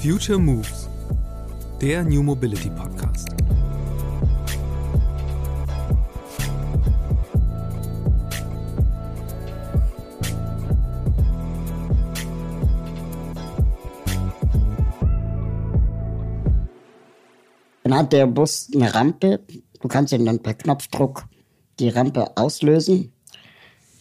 [0.00, 0.88] Future Moves,
[1.80, 3.30] der New Mobility Podcast.
[17.82, 19.40] Dann hat der Bus eine Rampe.
[19.80, 21.24] Du kannst ihn dann per Knopfdruck
[21.80, 23.12] die Rampe auslösen.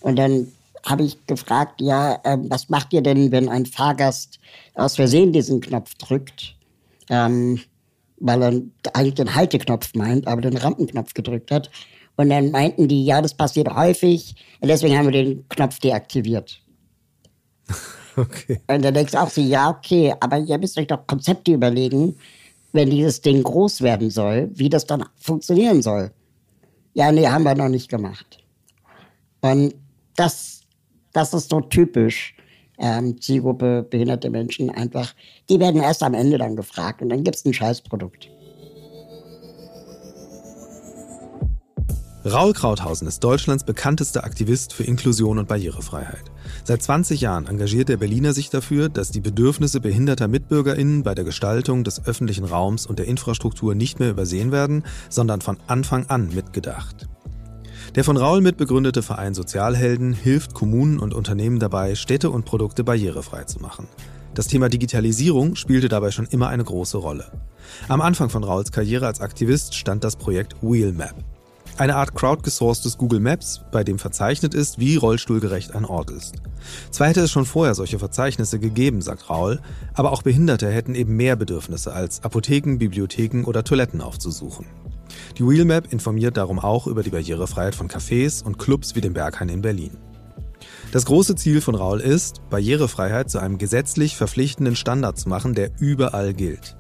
[0.01, 0.51] Und dann
[0.89, 4.39] habe ich gefragt, ja, äh, was macht ihr denn, wenn ein Fahrgast
[4.75, 6.55] aus Versehen diesen Knopf drückt?
[7.09, 7.59] Ähm,
[8.19, 8.61] weil er
[8.93, 11.69] eigentlich den Halteknopf meint, aber den Rampenknopf gedrückt hat.
[12.15, 14.35] Und dann meinten die, ja, das passiert häufig.
[14.59, 16.61] Und deswegen haben wir den Knopf deaktiviert.
[18.17, 18.59] Okay.
[18.65, 22.17] Und dann denkst du auch so, ja, okay, aber ihr müsst euch doch Konzepte überlegen,
[22.73, 26.11] wenn dieses Ding groß werden soll, wie das dann funktionieren soll.
[26.95, 28.43] Ja, nee, haben wir noch nicht gemacht.
[29.41, 29.75] Und
[30.15, 30.56] das,
[31.17, 32.35] das ist so typisch.
[32.79, 35.15] Ähm, Zielgruppe behinderte Menschen einfach,
[35.49, 38.29] die werden erst am Ende dann gefragt und dann gibt es ein Scheißprodukt.
[42.23, 46.25] Raul Krauthausen ist Deutschlands bekanntester Aktivist für Inklusion und Barrierefreiheit.
[46.65, 51.23] Seit 20 Jahren engagiert der Berliner sich dafür, dass die Bedürfnisse behinderter MitbürgerInnen bei der
[51.23, 56.29] Gestaltung des öffentlichen Raums und der Infrastruktur nicht mehr übersehen werden, sondern von Anfang an
[56.35, 57.07] mitgedacht.
[57.97, 63.45] Der von Raul mitbegründete Verein Sozialhelden hilft Kommunen und Unternehmen dabei, Städte und Produkte barrierefrei
[63.45, 63.87] zu machen.
[64.35, 67.31] Das Thema Digitalisierung spielte dabei schon immer eine große Rolle.
[67.87, 71.15] Am Anfang von Rauls Karriere als Aktivist stand das Projekt Wheelmap.
[71.79, 76.35] Eine Art crowdgesourcedes Google Maps, bei dem verzeichnet ist, wie rollstuhlgerecht ein Ort ist.
[76.91, 79.59] Zwar hätte es schon vorher solche Verzeichnisse gegeben, sagt Raul,
[79.95, 84.67] aber auch Behinderte hätten eben mehr Bedürfnisse als Apotheken, Bibliotheken oder Toiletten aufzusuchen.
[85.37, 89.49] Die Wheelmap informiert darum auch über die Barrierefreiheit von Cafés und Clubs wie dem Berghain
[89.49, 89.97] in Berlin.
[90.91, 95.71] Das große Ziel von Raul ist, Barrierefreiheit zu einem gesetzlich verpflichtenden Standard zu machen, der
[95.79, 96.77] überall gilt.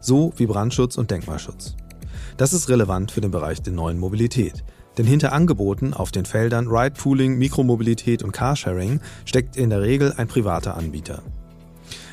[0.00, 1.76] So wie Brandschutz und Denkmalschutz.
[2.36, 4.64] Das ist relevant für den Bereich der neuen Mobilität.
[4.98, 10.28] Denn hinter Angeboten auf den Feldern Ride-Pooling, Mikromobilität und Carsharing steckt in der Regel ein
[10.28, 11.22] privater Anbieter.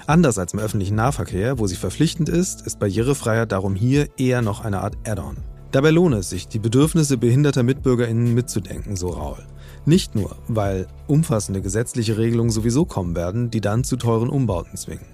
[0.07, 4.63] Anders als im öffentlichen Nahverkehr, wo sie verpflichtend ist, ist Barrierefreiheit darum hier eher noch
[4.65, 5.37] eine Art Add-on.
[5.71, 9.45] Dabei lohnt es sich, die Bedürfnisse behinderter MitbürgerInnen mitzudenken, so Raul.
[9.85, 15.05] Nicht nur, weil umfassende gesetzliche Regelungen sowieso kommen werden, die dann zu teuren Umbauten zwingen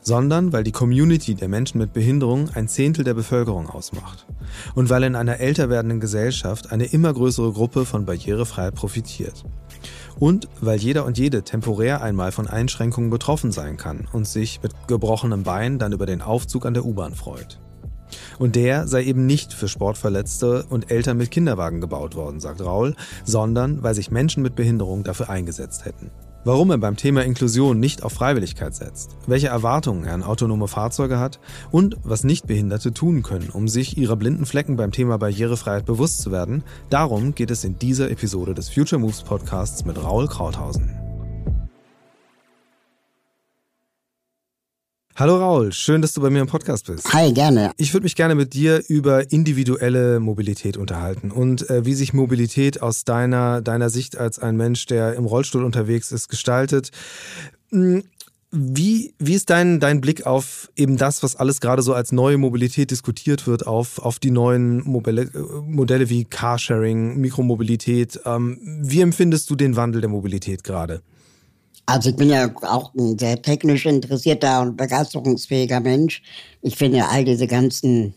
[0.00, 4.26] sondern weil die Community der Menschen mit Behinderung ein Zehntel der Bevölkerung ausmacht
[4.74, 9.44] und weil in einer älter werdenden Gesellschaft eine immer größere Gruppe von Barrierefreiheit profitiert.
[10.18, 14.72] Und weil jeder und jede temporär einmal von Einschränkungen betroffen sein kann und sich mit
[14.88, 17.60] gebrochenem Bein dann über den Aufzug an der U-Bahn freut.
[18.38, 22.94] Und der sei eben nicht für Sportverletzte und Eltern mit Kinderwagen gebaut worden, sagt Raul,
[23.24, 26.10] sondern weil sich Menschen mit Behinderung dafür eingesetzt hätten.
[26.44, 31.18] Warum er beim Thema Inklusion nicht auf Freiwilligkeit setzt, welche Erwartungen er an autonome Fahrzeuge
[31.18, 36.22] hat und was Nichtbehinderte tun können, um sich ihrer blinden Flecken beim Thema Barrierefreiheit bewusst
[36.22, 41.07] zu werden, darum geht es in dieser Episode des Future Moves Podcasts mit Raul Krauthausen.
[45.18, 47.12] Hallo Raul, schön, dass du bei mir im Podcast bist.
[47.12, 47.72] Hi, gerne.
[47.76, 52.82] Ich würde mich gerne mit dir über individuelle Mobilität unterhalten und äh, wie sich Mobilität
[52.82, 56.92] aus deiner, deiner Sicht als ein Mensch, der im Rollstuhl unterwegs ist, gestaltet.
[57.72, 58.04] Hm,
[58.52, 62.38] wie, wie ist dein, dein Blick auf eben das, was alles gerade so als neue
[62.38, 68.20] Mobilität diskutiert wird, auf, auf die neuen Modelle, äh, Modelle wie Carsharing, Mikromobilität?
[68.24, 71.02] Ähm, wie empfindest du den Wandel der Mobilität gerade?
[71.88, 76.22] Also ich bin ja auch ein sehr technisch interessierter und begeisterungsfähiger Mensch.
[76.60, 78.12] Ich finde all diese ganzen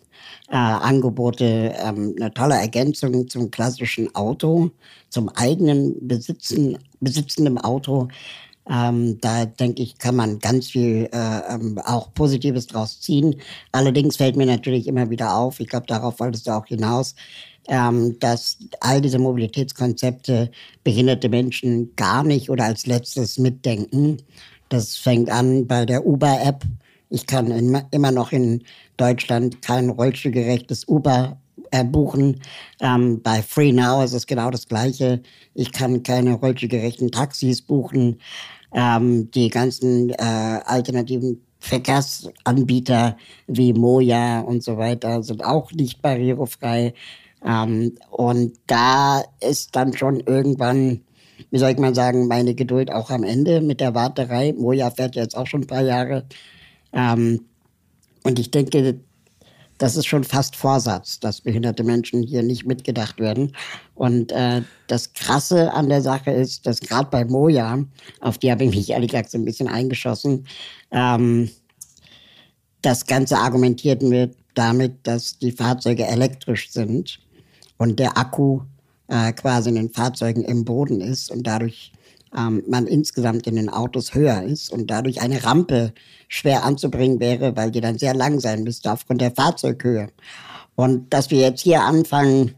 [0.50, 4.72] äh, Angebote ähm, eine tolle Ergänzung zum klassischen Auto,
[5.08, 8.10] zum eigenen Besitzen, besitzenden Auto.
[8.70, 13.38] Ähm, da denke ich, kann man ganz viel äh, ähm, auch Positives draus ziehen.
[13.72, 17.16] Allerdings fällt mir natürlich immer wieder auf, ich glaube, darauf wolltest du auch hinaus,
[17.68, 20.52] ähm, dass all diese Mobilitätskonzepte
[20.84, 24.18] behinderte Menschen gar nicht oder als letztes mitdenken.
[24.70, 26.64] Das fängt an bei der Uber-App.
[27.10, 28.64] Ich kann in, immer noch in
[28.98, 31.38] Deutschland kein rollstuhlgerechtes Uber
[31.72, 32.42] äh, buchen.
[32.80, 35.22] Ähm, bei Free Now ist es genau das Gleiche.
[35.54, 38.20] Ich kann keine rollstuhlgerechten Taxis buchen.
[38.74, 40.16] Ähm, die ganzen äh,
[40.66, 43.18] alternativen Verkehrsanbieter
[43.48, 46.94] wie Moja und so weiter sind auch nicht barrierefrei.
[47.46, 51.02] Ähm, und da ist dann schon irgendwann,
[51.50, 54.54] wie soll ich mal sagen, meine Geduld auch am Ende mit der Warterei.
[54.54, 56.26] Moja fährt jetzt auch schon ein paar Jahre.
[56.94, 57.46] Ähm,
[58.24, 59.00] und ich denke,
[59.78, 63.54] das ist schon fast Vorsatz, dass behinderte Menschen hier nicht mitgedacht werden.
[63.96, 67.84] Und äh, das Krasse an der Sache ist, dass gerade bei Moja,
[68.20, 70.46] auf die habe ich mich ehrlich gesagt so ein bisschen eingeschossen,
[70.92, 71.50] ähm,
[72.84, 77.20] Das Ganze argumentiert wird damit, dass die Fahrzeuge elektrisch sind
[77.82, 78.62] und der Akku
[79.08, 81.92] äh, quasi in den Fahrzeugen im Boden ist und dadurch
[82.38, 85.92] ähm, man insgesamt in den Autos höher ist und dadurch eine Rampe
[86.28, 90.10] schwer anzubringen wäre, weil die dann sehr lang sein müsste aufgrund der Fahrzeughöhe.
[90.76, 92.54] Und dass wir jetzt hier anfangen,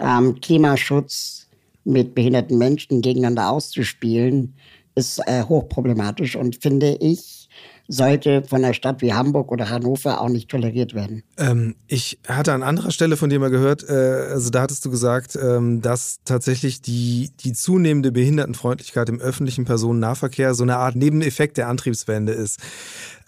[0.00, 1.46] ähm, Klimaschutz
[1.84, 4.54] mit behinderten Menschen gegeneinander auszuspielen,
[4.96, 7.43] ist äh, hochproblematisch und finde ich
[7.86, 11.22] sollte von einer Stadt wie Hamburg oder Hannover auch nicht toleriert werden.
[11.36, 14.90] Ähm, ich hatte an anderer Stelle von dir mal gehört, äh, also da hattest du
[14.90, 21.58] gesagt, ähm, dass tatsächlich die, die zunehmende Behindertenfreundlichkeit im öffentlichen Personennahverkehr so eine Art Nebeneffekt
[21.58, 22.58] der Antriebswende ist.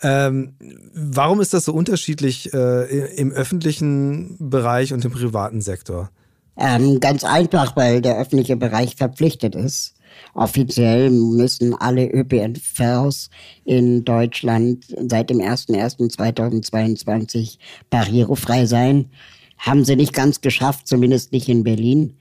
[0.03, 0.55] Ähm,
[0.95, 6.11] warum ist das so unterschiedlich äh, im öffentlichen Bereich und im privaten Sektor?
[6.59, 9.96] Ähm, ganz einfach, weil der öffentliche Bereich verpflichtet ist
[10.37, 13.31] Offiziell müssen alle ÖPNVs
[13.65, 17.57] in Deutschland seit dem 01.01.2022
[17.89, 19.07] barrierefrei sein.
[19.57, 22.19] Haben sie nicht ganz geschafft, zumindest nicht in Berlin.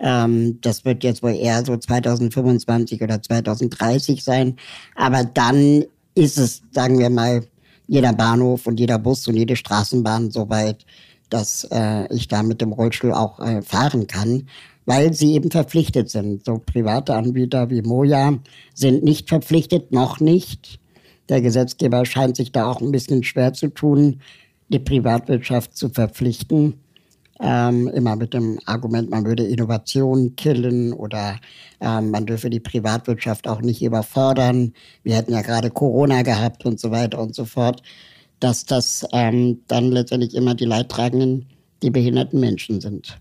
[0.00, 4.56] Ähm, das wird jetzt wohl eher so 2025 oder 2030 sein.
[4.94, 5.84] Aber dann
[6.14, 7.44] ist es, sagen wir mal,
[7.86, 10.86] jeder Bahnhof und jeder Bus und jede Straßenbahn so weit,
[11.28, 14.46] dass äh, ich da mit dem Rollstuhl auch äh, fahren kann
[14.88, 16.46] weil sie eben verpflichtet sind.
[16.46, 18.38] So private Anbieter wie Moja
[18.72, 20.80] sind nicht verpflichtet, noch nicht.
[21.28, 24.22] Der Gesetzgeber scheint sich da auch ein bisschen schwer zu tun,
[24.70, 26.80] die Privatwirtschaft zu verpflichten.
[27.38, 31.38] Ähm, immer mit dem Argument, man würde Innovation killen oder
[31.82, 34.72] ähm, man dürfe die Privatwirtschaft auch nicht überfordern.
[35.02, 37.82] Wir hätten ja gerade Corona gehabt und so weiter und so fort.
[38.40, 41.44] Dass das ähm, dann letztendlich immer die Leidtragenden
[41.82, 43.18] die behinderten Menschen sind.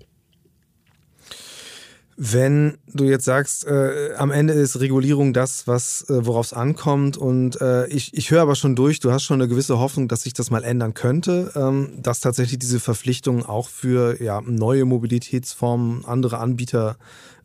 [2.19, 7.15] Wenn du jetzt sagst, äh, am Ende ist Regulierung das, was äh, worauf es ankommt
[7.15, 10.23] und äh, ich, ich höre aber schon durch, du hast schon eine gewisse Hoffnung, dass
[10.23, 16.05] sich das mal ändern könnte, ähm, dass tatsächlich diese Verpflichtungen auch für ja, neue Mobilitätsformen,
[16.05, 16.97] andere Anbieter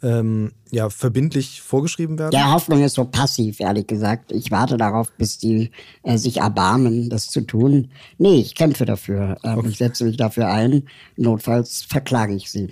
[0.03, 2.31] ähm, ja, verbindlich vorgeschrieben werden?
[2.31, 4.33] Der Hoffnung ist so passiv, ehrlich gesagt.
[4.33, 5.71] Ich warte darauf, bis die
[6.03, 7.91] äh, sich erbarmen, das zu tun.
[8.17, 9.37] Nee, ich kämpfe dafür.
[9.45, 9.69] Ähm, okay.
[9.69, 10.89] Ich setze mich dafür ein.
[11.17, 12.71] Notfalls verklage ich sie.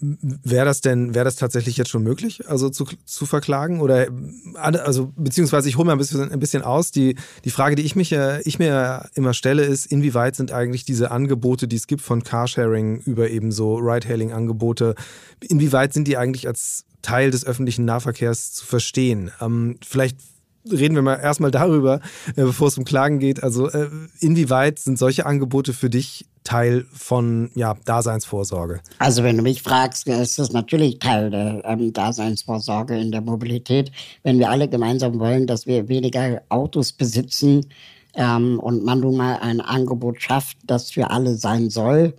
[0.00, 3.80] Wäre das denn, wäre das tatsächlich jetzt schon möglich, also zu, zu verklagen?
[3.80, 4.08] Oder
[4.54, 6.90] also beziehungsweise ich hole mal ein bisschen, ein bisschen aus.
[6.90, 11.10] Die, die Frage, die ich mich ich mir immer stelle, ist, inwieweit sind eigentlich diese
[11.10, 14.94] Angebote, die es gibt von Carsharing über eben so Ride-Hailing-Angebote,
[15.40, 19.30] inwieweit sind die eigentlich als Teil des öffentlichen Nahverkehrs zu verstehen?
[19.40, 20.18] Ähm, vielleicht
[20.64, 22.00] reden wir mal erstmal darüber,
[22.36, 23.42] äh, bevor es um Klagen geht.
[23.42, 23.88] Also äh,
[24.20, 28.80] inwieweit sind solche Angebote für dich Teil von ja, Daseinsvorsorge?
[28.98, 33.92] Also wenn du mich fragst, ist das natürlich Teil der ähm, Daseinsvorsorge in der Mobilität.
[34.22, 37.66] Wenn wir alle gemeinsam wollen, dass wir weniger Autos besitzen
[38.14, 42.14] ähm, und man nun mal ein Angebot schafft, das für alle sein soll,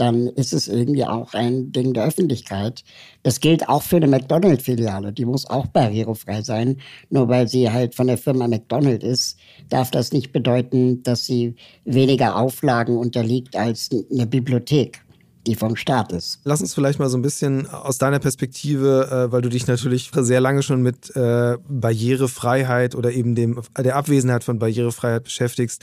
[0.00, 2.82] dann ist es irgendwie auch ein Ding der Öffentlichkeit.
[3.22, 5.12] Das gilt auch für eine McDonald's-Filiale.
[5.12, 6.78] Die muss auch barrierefrei sein.
[7.10, 9.38] Nur weil sie halt von der Firma McDonald's ist,
[9.68, 11.54] darf das nicht bedeuten, dass sie
[11.84, 15.02] weniger Auflagen unterliegt als eine Bibliothek
[15.46, 16.40] die vom Staat ist.
[16.44, 20.10] Lass uns vielleicht mal so ein bisschen aus deiner Perspektive, äh, weil du dich natürlich
[20.14, 25.82] sehr lange schon mit äh, Barrierefreiheit oder eben dem, der Abwesenheit von Barrierefreiheit beschäftigst.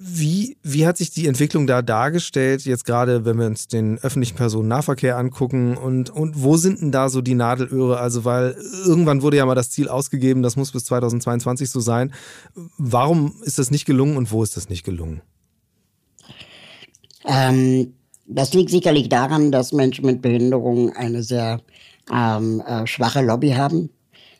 [0.00, 4.36] Wie, wie hat sich die Entwicklung da dargestellt, jetzt gerade wenn wir uns den öffentlichen
[4.36, 7.98] Personennahverkehr angucken und, und wo sind denn da so die Nadelöhre?
[7.98, 12.12] Also weil irgendwann wurde ja mal das Ziel ausgegeben, das muss bis 2022 so sein.
[12.76, 15.20] Warum ist das nicht gelungen und wo ist das nicht gelungen?
[17.26, 17.94] Ähm,
[18.26, 21.60] das liegt sicherlich daran, dass Menschen mit Behinderung eine sehr
[22.12, 23.90] ähm, äh, schwache Lobby haben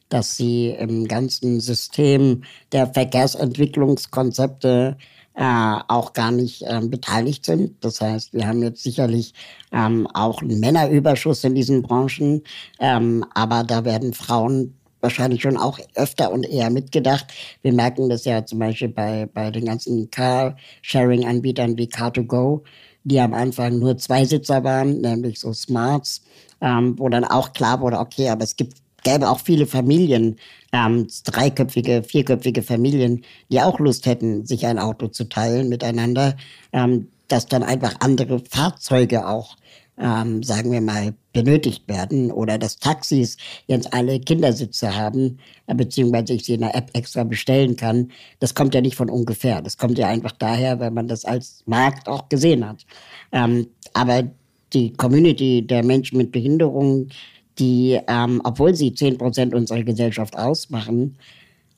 [0.08, 4.96] dass sie im ganzen System der Verkehrsentwicklungskonzepte
[5.38, 7.84] äh, auch gar nicht ähm, beteiligt sind.
[7.84, 9.34] Das heißt, wir haben jetzt sicherlich
[9.70, 12.42] ähm, auch einen Männerüberschuss in diesen Branchen,
[12.80, 17.26] ähm, aber da werden Frauen wahrscheinlich schon auch öfter und eher mitgedacht.
[17.62, 22.62] Wir merken das ja zum Beispiel bei, bei den ganzen Car-Sharing-Anbietern wie Car2Go,
[23.04, 26.22] die am Anfang nur zwei Sitzer waren, nämlich so Smarts,
[26.60, 30.36] ähm, wo dann auch klar wurde, okay, aber es gibt gäbe auch viele Familien,
[30.72, 36.36] ähm, dreiköpfige, vierköpfige Familien, die auch Lust hätten, sich ein Auto zu teilen miteinander,
[36.72, 39.56] ähm, dass dann einfach andere Fahrzeuge auch,
[39.98, 43.36] ähm, sagen wir mal, benötigt werden oder dass Taxis
[43.66, 48.10] jetzt alle Kindersitze haben, äh, beziehungsweise ich sie in der App extra bestellen kann.
[48.40, 49.62] Das kommt ja nicht von ungefähr.
[49.62, 52.84] Das kommt ja einfach daher, weil man das als Markt auch gesehen hat.
[53.32, 54.24] Ähm, aber
[54.74, 57.10] die Community der Menschen mit Behinderungen,
[57.58, 61.16] die, ähm, obwohl sie 10 Prozent unserer Gesellschaft ausmachen,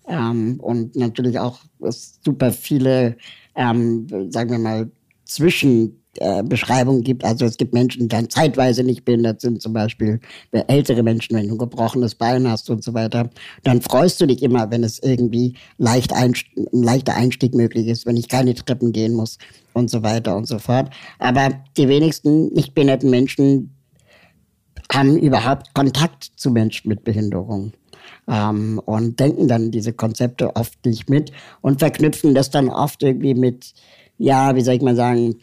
[0.08, 1.60] Ähm, und natürlich auch
[2.24, 3.16] super viele,
[3.54, 4.90] ähm, sagen wir mal,
[5.24, 7.24] Zwischenbeschreibungen äh, gibt.
[7.24, 10.18] Also es gibt Menschen, die dann zeitweise nicht behindert sind, zum Beispiel
[10.50, 13.30] ältere Menschen, wenn du ein gebrochenes Bein hast und so weiter.
[13.62, 18.04] Dann freust du dich immer, wenn es irgendwie leicht ein, ein leichter Einstieg möglich ist,
[18.06, 19.38] wenn ich keine Treppen gehen muss
[19.74, 20.90] und so weiter und so fort.
[21.20, 23.76] Aber die wenigsten nicht behinderten Menschen
[24.92, 27.72] haben überhaupt Kontakt zu Menschen mit Behinderung
[28.28, 33.34] ähm, und denken dann diese Konzepte oft nicht mit und verknüpfen das dann oft irgendwie
[33.34, 33.72] mit,
[34.18, 35.36] ja, wie soll ich mal sagen,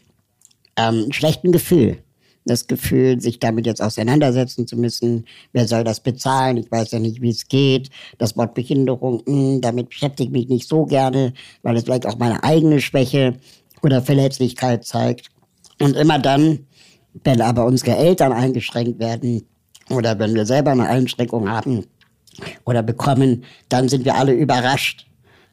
[0.76, 1.98] ähm, schlechten Gefühl.
[2.46, 5.26] Das Gefühl, sich damit jetzt auseinandersetzen zu müssen.
[5.52, 6.56] Wer soll das bezahlen?
[6.56, 7.90] Ich weiß ja nicht, wie es geht.
[8.20, 12.06] Das Wort Behinderung, mh, hm, damit beschäftige ich mich nicht so gerne, weil es vielleicht
[12.06, 13.34] auch meine eigene Schwäche
[13.84, 15.30] oder Verletzlichkeit zeigt.
[15.82, 16.67] Und immer dann,
[17.24, 19.44] wenn aber unsere Eltern eingeschränkt werden
[19.90, 21.86] oder wenn wir selber eine Einschränkung haben,
[22.66, 25.08] oder bekommen, dann sind wir alle überrascht.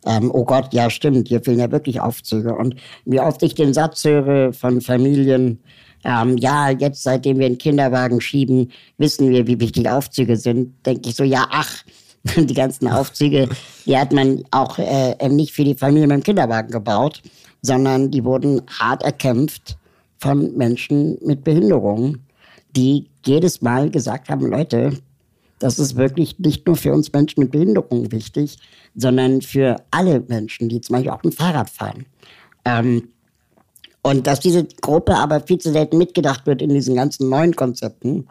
[0.06, 2.54] Ähm, oh Gott, ja stimmt, hier fehlen ja wirklich Aufzüge.
[2.54, 5.61] Und wie oft ich den Satz höre von Familien,
[6.04, 11.09] ähm, ja, jetzt seitdem wir einen Kinderwagen schieben, wissen wir, wie wichtig Aufzüge sind, denke
[11.09, 11.83] ich so, ja, ach,
[12.37, 13.49] die ganzen Aufzüge,
[13.87, 17.23] die hat man auch äh, nicht für die Familie mit dem Kinderwagen gebaut,
[17.62, 19.78] sondern die wurden hart erkämpft
[20.18, 22.26] von Menschen mit Behinderungen,
[22.76, 24.99] die jedes Mal gesagt haben, Leute,
[25.59, 28.59] das ist wirklich nicht nur für uns Menschen mit Behinderung wichtig,
[28.94, 32.06] sondern für alle Menschen, die zum Beispiel auch mit Fahrrad fahren.
[32.64, 33.09] Ähm,
[34.02, 38.28] und dass diese Gruppe aber viel zu selten mitgedacht wird in diesen ganzen neuen Konzepten.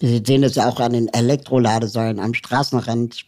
[0.00, 3.24] Sie sehen das ja auch an den Elektroladesäulen am Straßenrand,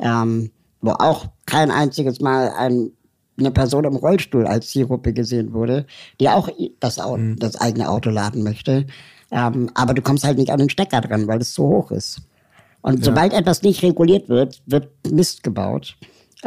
[0.00, 0.50] ähm,
[0.82, 2.92] wo auch kein einziges Mal ein,
[3.38, 5.86] eine Person im Rollstuhl als Zielgruppe gesehen wurde,
[6.20, 6.48] die auch
[6.80, 7.36] das, mhm.
[7.38, 8.86] das eigene Auto laden möchte.
[9.30, 12.22] Ähm, aber du kommst halt nicht an den Stecker dran, weil es zu hoch ist.
[12.82, 13.04] Und ja.
[13.04, 15.96] sobald etwas nicht reguliert wird, wird Mist gebaut.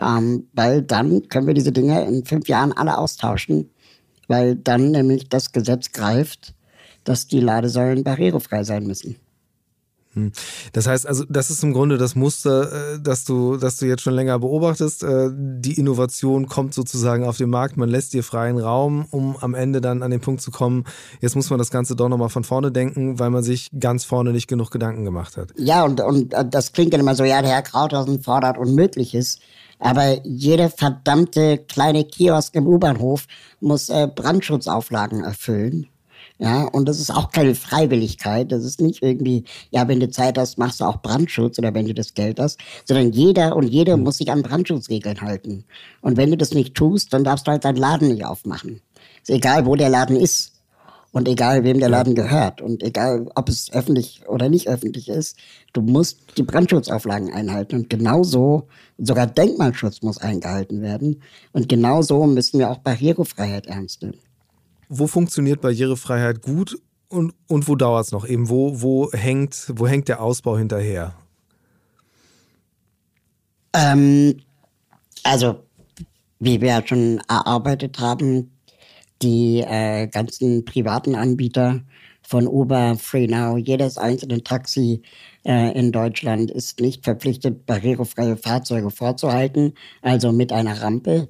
[0.02, 3.70] Ähm, weil dann können wir diese Dinge in fünf Jahren alle austauschen,
[4.28, 6.54] weil dann nämlich das Gesetz greift,
[7.04, 9.16] dass die Ladesäulen barrierefrei sein müssen.
[10.26, 10.32] Hm.
[10.74, 14.02] Das heißt also, das ist im Grunde das Muster, äh, das du, das du jetzt
[14.02, 15.04] schon länger beobachtest.
[15.04, 19.54] Äh, die Innovation kommt sozusagen auf den Markt, man lässt dir freien Raum, um am
[19.54, 20.86] Ende dann an den Punkt zu kommen,
[21.22, 24.32] jetzt muss man das Ganze doch nochmal von vorne denken, weil man sich ganz vorne
[24.32, 25.50] nicht genug Gedanken gemacht hat.
[25.58, 29.40] Ja, und, und äh, das klingt dann immer so, ja, der Herr Krauthausen fordert Unmögliches.
[29.82, 33.28] Aber jede verdammte kleine Kiosk im U-Bahnhof
[33.62, 35.88] muss Brandschutzauflagen erfüllen.
[36.42, 38.50] Ja, und das ist auch keine Freiwilligkeit.
[38.54, 41.86] Das ist nicht irgendwie, ja, wenn du Zeit hast, machst du auch Brandschutz oder wenn
[41.86, 44.04] du das Geld hast, sondern jeder und jede mhm.
[44.04, 45.66] muss sich an Brandschutzregeln halten.
[46.00, 48.80] Und wenn du das nicht tust, dann darfst du halt deinen Laden nicht aufmachen.
[49.22, 50.54] Ist egal, wo der Laden ist.
[51.12, 52.62] Und egal, wem der Laden gehört.
[52.62, 55.38] Und egal, ob es öffentlich oder nicht öffentlich ist,
[55.74, 57.78] du musst die Brandschutzauflagen einhalten.
[57.78, 58.68] Und genauso,
[58.98, 61.22] sogar Denkmalschutz muss eingehalten werden.
[61.52, 64.20] Und genauso müssen wir auch Barrierefreiheit ernst nehmen
[64.90, 66.78] wo funktioniert Barrierefreiheit gut
[67.08, 68.28] und, und wo dauert es noch?
[68.28, 71.14] Eben, wo, wo, hängt, wo hängt der Ausbau hinterher?
[73.74, 74.42] Ähm,
[75.24, 75.64] also,
[76.40, 78.52] wie wir schon erarbeitet haben,
[79.22, 81.82] die äh, ganzen privaten Anbieter
[82.22, 85.02] von Uber, FreeNow, jedes einzelne Taxi
[85.46, 91.28] äh, in Deutschland ist nicht verpflichtet, barrierefreie Fahrzeuge vorzuhalten, also mit einer Rampe.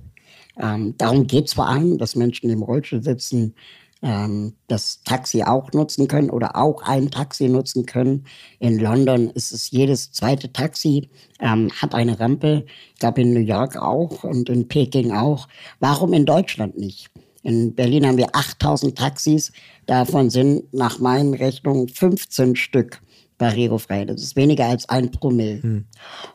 [0.58, 3.56] Ähm, darum geht es vor allem, dass Menschen, die im Rollstuhl sitzen,
[4.02, 8.26] ähm, das Taxi auch nutzen können oder auch ein Taxi nutzen können.
[8.60, 12.66] In London ist es jedes zweite Taxi, ähm, hat eine Rampe.
[12.94, 15.48] Ich glaube in New York auch und in Peking auch.
[15.80, 17.10] Warum in Deutschland nicht?
[17.44, 19.52] In Berlin haben wir 8000 Taxis.
[19.86, 23.02] Davon sind nach meinen Rechnungen 15 Stück
[23.38, 24.06] barrierefrei.
[24.06, 25.64] Das ist weniger als ein Promille.
[25.64, 25.86] Hm.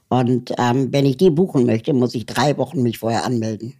[0.08, 3.74] Und ähm, wenn ich die buchen möchte, muss ich drei Wochen mich vorher anmelden.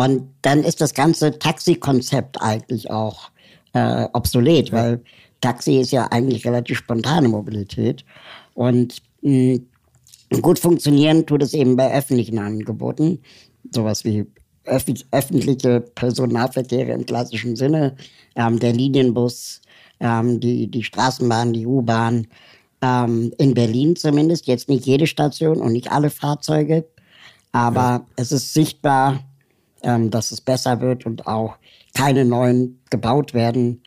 [0.00, 3.30] Und dann ist das ganze Taxi-Konzept eigentlich auch
[3.74, 5.02] äh, obsolet, weil
[5.42, 8.06] Taxi ist ja eigentlich relativ spontane Mobilität.
[8.54, 9.58] Und mh,
[10.32, 13.18] hm, gut funktionieren tut es eben bei öffentlichen Angeboten,
[13.72, 14.24] sowas wie
[14.64, 17.94] öff öffentliche Personennahverkehre im klassischen Sinne,
[18.36, 19.60] ähm, der Linienbus,
[20.00, 22.26] ähm, die, die Straßenbahn, die U-Bahn.
[22.80, 26.86] Ähm, in Berlin zumindest, jetzt nicht jede Station und nicht alle Fahrzeuge,
[27.52, 28.06] aber ja.
[28.16, 29.20] es ist sichtbar,
[29.82, 31.56] ähm, dass es besser wird und auch
[31.94, 33.82] keine neuen gebaut werden,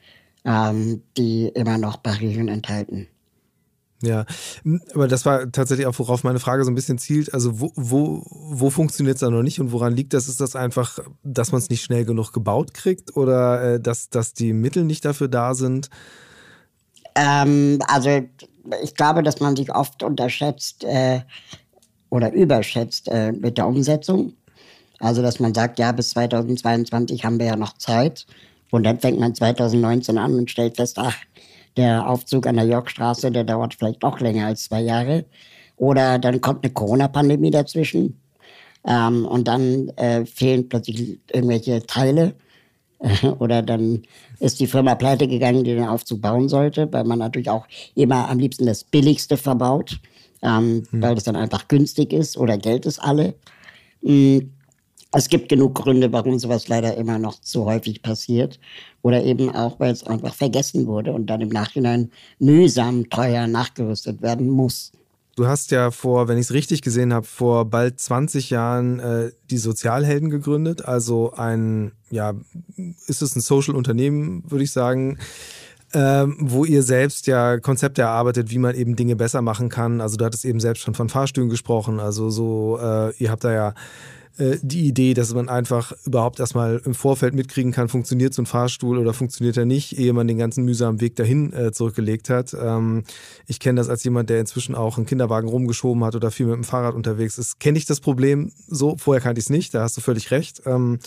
[0.45, 3.07] ähm, die immer noch Barrieren enthalten.
[4.01, 4.25] Ja,
[4.93, 7.33] aber das war tatsächlich auch, worauf meine Frage so ein bisschen zielt.
[7.33, 10.27] Also wo, wo, wo funktioniert es da noch nicht und woran liegt das?
[10.27, 14.33] Ist das einfach, dass man es nicht schnell genug gebaut kriegt oder äh, dass, dass
[14.33, 15.89] die Mittel nicht dafür da sind?
[17.15, 18.09] Ähm, also
[18.83, 21.21] ich glaube, dass man sich oft unterschätzt, äh,
[22.13, 24.33] oder überschätzt äh, mit der Umsetzung.
[25.03, 28.25] Also, dass man sagt, ja, bis 2022 haben wir ja noch Zeit.
[28.71, 31.17] Und dann fängt man 2019 an und stellt fest, ach,
[31.75, 35.25] der Aufzug an der Yorkstraße, der dauert vielleicht doch länger als zwei Jahre.
[35.75, 38.17] Oder dann kommt eine Corona-Pandemie dazwischen.
[38.87, 42.35] Ähm, und dann äh, fehlen plötzlich irgendwelche Teile.
[43.39, 44.03] Oder dann
[44.39, 48.29] ist die Firma pleite gegangen, die den Aufzug bauen sollte, weil man natürlich auch immer
[48.29, 49.99] am liebsten das Billigste verbaut,
[50.41, 51.01] ähm, hm.
[51.01, 53.33] weil das dann einfach günstig ist oder Geld ist alle.
[54.01, 54.53] Mhm.
[55.15, 58.59] Es gibt genug Gründe, warum sowas leider immer noch zu häufig passiert.
[59.03, 64.21] Oder eben auch, weil es einfach vergessen wurde und dann im Nachhinein mühsam teuer nachgerüstet
[64.23, 64.91] werden muss.
[65.35, 69.31] Du hast ja vor, wenn ich es richtig gesehen habe, vor bald 20 Jahren äh,
[69.49, 70.85] die Sozialhelden gegründet.
[70.85, 72.33] Also ein, ja,
[73.07, 75.17] ist es ein Social-Unternehmen, würde ich sagen,
[75.93, 80.01] ähm, wo ihr selbst ja Konzepte erarbeitet, wie man eben Dinge besser machen kann.
[80.01, 81.99] Also du hattest eben selbst schon von Fahrstühlen gesprochen.
[81.99, 83.73] Also so, äh, ihr habt da ja
[84.37, 88.47] äh, die Idee, dass man einfach überhaupt erstmal im Vorfeld mitkriegen kann, funktioniert so ein
[88.47, 92.55] Fahrstuhl oder funktioniert er nicht, ehe man den ganzen mühsamen Weg dahin äh, zurückgelegt hat.
[92.59, 93.03] Ähm,
[93.47, 96.55] ich kenne das als jemand, der inzwischen auch einen Kinderwagen rumgeschoben hat oder viel mit
[96.55, 97.59] dem Fahrrad unterwegs ist.
[97.59, 98.97] Kenne ich das Problem so?
[98.97, 100.63] Vorher kannte ich es nicht, da hast du völlig recht.
[100.65, 100.99] Ähm,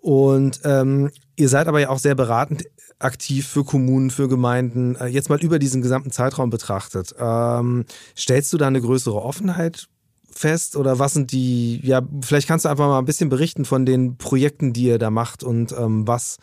[0.00, 2.64] und ähm, ihr seid aber ja auch sehr beratend
[2.98, 4.96] aktiv für Kommunen, für Gemeinden.
[4.96, 7.14] Äh, jetzt mal über diesen gesamten Zeitraum betrachtet.
[7.18, 7.84] Ähm,
[8.16, 9.88] stellst du da eine größere Offenheit
[10.34, 13.86] fest oder was sind die, ja, vielleicht kannst du einfach mal ein bisschen berichten von
[13.86, 16.38] den Projekten, die ihr da macht und ähm, was,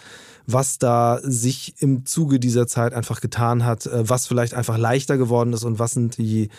[0.45, 5.17] was da sich im Zuge dieser Zeit einfach getan hat, äh, was vielleicht einfach leichter
[5.17, 6.49] geworden ist und was sind die,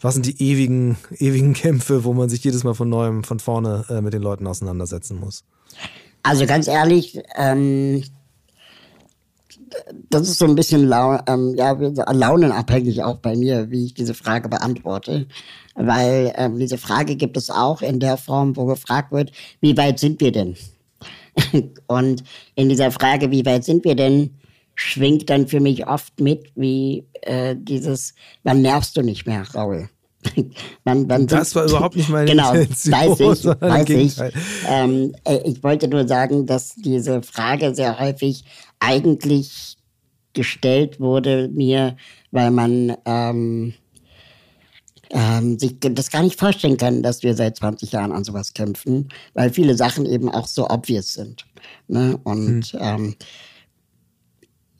[0.00, 3.84] was sind die ewigen, ewigen Kämpfe, wo man sich jedes Mal von neuem, von vorne
[3.88, 5.44] äh, mit den Leuten auseinandersetzen muss?
[6.22, 8.02] Also ganz ehrlich, ähm,
[10.10, 14.14] das ist so ein bisschen lau ähm, ja, launenabhängig auch bei mir, wie ich diese
[14.14, 15.26] Frage beantworte.
[15.76, 19.30] Weil ähm, diese Frage gibt es auch in der Form, wo gefragt wird,
[19.60, 20.56] wie weit sind wir denn?
[21.86, 24.30] Und in dieser Frage, wie weit sind wir denn,
[24.74, 29.88] schwingt dann für mich oft mit, wie äh, dieses, wann nervst du nicht mehr, Raul?
[30.84, 32.92] man, man das war überhaupt nicht meine genau, Intention.
[32.92, 34.16] Weiß ich, weiß ich.
[34.68, 38.44] Ähm, äh, ich wollte nur sagen, dass diese Frage sehr häufig
[38.80, 39.76] eigentlich
[40.32, 41.96] gestellt wurde mir,
[42.30, 43.74] weil man ähm,
[45.10, 49.08] ähm, sich das gar nicht vorstellen kann, dass wir seit 20 Jahren an sowas kämpfen,
[49.34, 51.46] weil viele Sachen eben auch so obvious sind.
[51.88, 52.18] Ne?
[52.24, 52.80] Und hm.
[52.80, 53.14] ähm,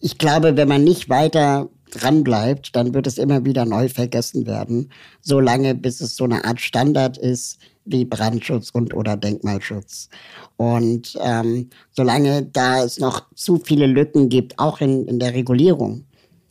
[0.00, 4.46] ich glaube, wenn man nicht weiter dran bleibt, dann wird es immer wieder neu vergessen
[4.46, 10.08] werden, solange bis es so eine Art Standard ist wie Brandschutz und oder Denkmalschutz.
[10.56, 16.04] Und ähm, solange da es noch zu viele Lücken gibt, auch in, in der Regulierung,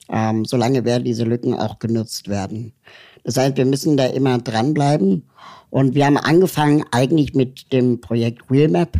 [0.09, 2.73] ähm, solange werden diese Lücken auch genutzt werden.
[3.25, 5.23] Das heißt, wir müssen da immer dranbleiben.
[5.71, 8.97] Und wir haben angefangen eigentlich mit dem Projekt Wheelmap,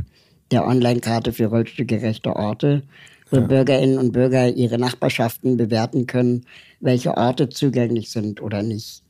[0.51, 2.83] der Online-Karte für rollstuhlgerechte Orte,
[3.29, 3.43] wo ja.
[3.43, 6.45] Bürgerinnen und Bürger ihre Nachbarschaften bewerten können,
[6.81, 9.03] welche Orte zugänglich sind oder nicht.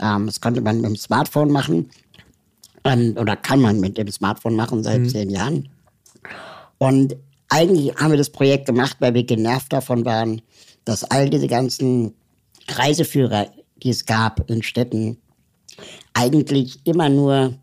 [0.00, 1.90] Ähm, das konnte man mit dem Smartphone machen
[2.84, 5.08] ähm, oder kann man mit dem Smartphone machen seit mhm.
[5.08, 5.68] zehn Jahren.
[6.78, 7.16] Und
[7.48, 10.42] eigentlich haben wir das Projekt gemacht, weil wir genervt davon waren,
[10.84, 12.14] dass all diese ganzen
[12.68, 13.46] Reiseführer,
[13.82, 15.18] die es gab in Städten,
[16.14, 17.54] eigentlich immer nur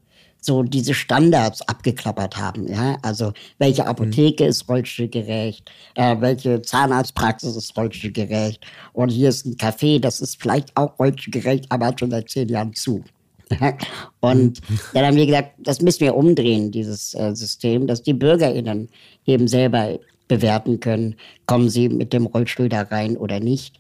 [0.42, 2.68] so diese Standards abgeklappert haben.
[2.68, 2.98] Ja?
[3.02, 4.50] Also welche Apotheke mhm.
[4.50, 10.76] ist rollstuhlgerecht, äh, welche Zahnarztpraxis ist rollstuhlgerecht und hier ist ein Café, das ist vielleicht
[10.78, 13.04] auch rollstuhlgerecht, aber hat schon seit zehn Jahren zu.
[14.20, 14.80] und mhm.
[14.94, 18.90] dann haben wir gesagt, das müssen wir umdrehen, dieses äh, System, dass die BürgerInnen
[19.26, 21.16] eben selber bewerten können,
[21.48, 23.80] kommen sie mit dem Rollstuhl da rein oder nicht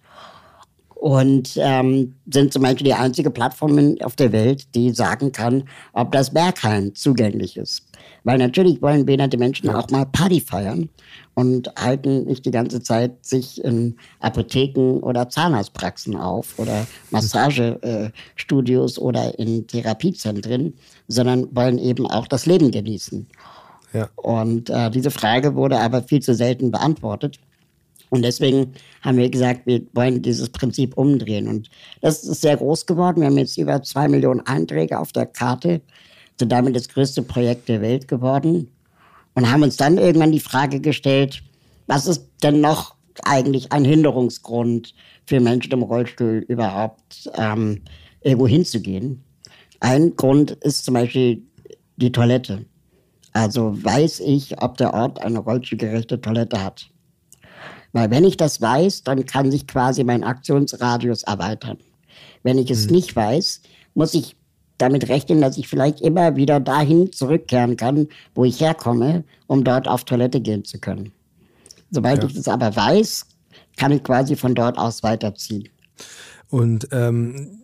[0.99, 6.12] und ähm, sind zum Beispiel die einzige Plattform auf der Welt, die sagen kann, ob
[6.12, 7.85] das Berghain zugänglich ist.
[8.25, 10.89] Weil natürlich wollen behinderte Menschen auch mal Party feiern
[11.35, 19.01] und halten nicht die ganze Zeit sich in Apotheken oder Zahnarztpraxen auf oder Massagestudios äh,
[19.01, 20.73] oder in Therapiezentren,
[21.07, 23.25] sondern wollen eben auch das Leben genießen.
[23.93, 24.09] Ja.
[24.17, 27.39] Und äh, diese Frage wurde aber viel zu selten beantwortet.
[28.10, 31.48] Und deswegen haben wir gesagt, wir wollen dieses Prinzip umdrehen.
[31.48, 31.69] Und
[32.02, 33.22] das ist sehr groß geworden.
[33.22, 35.82] Wir haben jetzt über zwei Millionen Einträge auf der Karte,
[36.39, 38.72] sind damit das größte Projekt der Welt geworden.
[39.36, 41.43] Und haben uns dann irgendwann die Frage gestellt,
[41.88, 44.93] was ist denn noch eigentlich ein Hinderungsgrund
[45.26, 47.84] für Menschen im Rollstuhl überhaupt ähm,
[48.22, 49.24] irgendwo hinzugehen?
[49.80, 51.43] Ein Grund ist zum Beispiel
[51.98, 52.65] die Toilette.
[53.34, 56.89] Also weiß ich, ob der Ort eine rollstuhlgerechte Toilette hat.
[57.91, 61.78] Weil wenn ich das weiß, dann kann sich quasi mein Aktionsradius erweitern.
[62.43, 62.95] Wenn ich es mhm.
[62.95, 63.62] nicht weiß,
[63.93, 64.36] muss ich
[64.78, 69.88] damit rechnen, dass ich vielleicht immer wieder dahin zurückkehren kann, wo ich herkomme, um dort
[69.88, 71.12] auf Toilette gehen zu können.
[71.91, 72.30] Sobald ja.
[72.30, 73.25] ich das aber weiß,
[73.78, 75.67] kann ich quasi von dort aus weiterziehen.
[76.49, 77.59] Und ähm,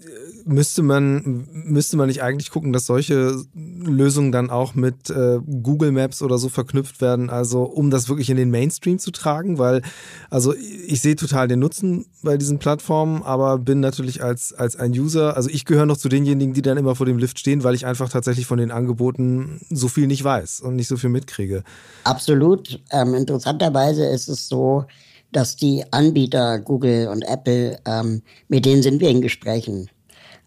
[0.45, 5.91] müsste man müsste man nicht eigentlich gucken, dass solche Lösungen dann auch mit äh, Google
[5.91, 9.81] Maps oder so verknüpft werden, also um das wirklich in den Mainstream zu tragen, weil
[10.29, 14.91] also ich sehe total den Nutzen bei diesen Plattformen, aber bin natürlich als als ein
[14.91, 17.73] User, also ich gehöre noch zu denjenigen, die dann immer vor dem Lift stehen, weil
[17.73, 21.63] ich einfach tatsächlich von den Angeboten so viel nicht weiß und nicht so viel mitkriege.
[22.03, 22.79] Absolut.
[22.91, 24.85] Ähm, interessanterweise ist es so,
[25.31, 29.89] dass die Anbieter Google und Apple, ähm, mit denen sind wir in Gesprächen.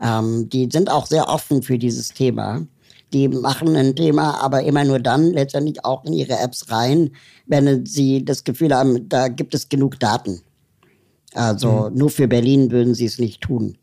[0.00, 2.66] Ähm, die sind auch sehr offen für dieses Thema.
[3.12, 7.10] Die machen ein Thema, aber immer nur dann letztendlich auch in ihre Apps rein,
[7.46, 10.42] wenn sie das Gefühl haben, da gibt es genug Daten.
[11.34, 11.96] Also mhm.
[11.96, 13.76] nur für Berlin würden sie es nicht tun.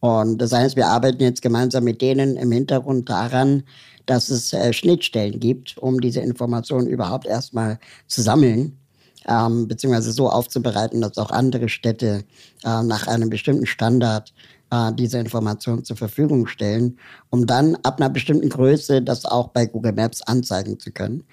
[0.00, 3.62] Und das heißt, wir arbeiten jetzt gemeinsam mit denen im Hintergrund daran,
[4.06, 8.79] dass es äh, Schnittstellen gibt, um diese Informationen überhaupt erstmal zu sammeln
[9.28, 12.24] ähm, beziehungsweise so aufzubereiten, dass auch andere Städte
[12.64, 14.32] äh, nach einem bestimmten Standard
[14.70, 19.66] äh, diese Informationen zur Verfügung stellen, um dann ab einer bestimmten Größe das auch bei
[19.66, 21.24] Google Maps anzeigen zu können.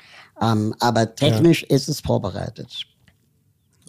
[0.42, 1.76] Ähm, aber technisch ja.
[1.76, 2.88] ist es vorbereitet.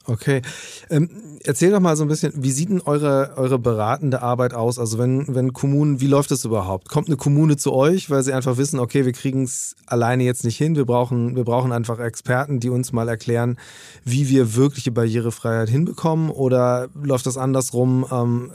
[0.09, 0.41] Okay.
[0.89, 1.11] Ähm,
[1.45, 4.79] erzähl doch mal so ein bisschen, wie sieht denn eure, eure beratende Arbeit aus?
[4.79, 6.89] Also wenn, wenn Kommunen, wie läuft das überhaupt?
[6.89, 10.45] Kommt eine Kommune zu euch, weil sie einfach wissen, okay, wir kriegen es alleine jetzt
[10.45, 13.59] nicht hin, wir brauchen, wir brauchen einfach Experten, die uns mal erklären,
[14.03, 16.31] wie wir wirkliche Barrierefreiheit hinbekommen?
[16.31, 18.07] Oder läuft das andersrum?
[18.11, 18.51] Ähm,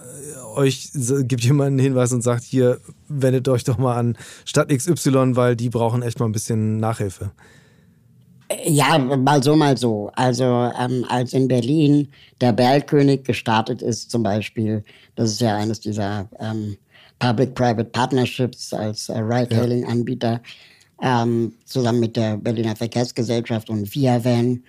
[0.56, 0.90] euch
[1.28, 5.56] gibt jemand einen Hinweis und sagt, hier, wendet euch doch mal an Stadt XY, weil
[5.56, 7.30] die brauchen echt mal ein bisschen Nachhilfe.
[8.66, 10.10] Ja, mal so, mal so.
[10.16, 10.44] Also
[10.80, 12.08] ähm, als in Berlin
[12.42, 14.84] der Bergkönig gestartet ist zum Beispiel,
[15.16, 16.78] das ist ja eines dieser ähm,
[17.20, 20.42] Public-Private Partnerships als äh, Ride-Hailing-Anbieter,
[21.02, 24.64] ähm, zusammen mit der Berliner Verkehrsgesellschaft und ViaVan.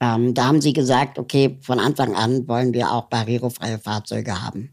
[0.00, 4.70] Ähm, da haben sie gesagt, okay, von Anfang an wollen wir auch barrierefreie Fahrzeuge haben.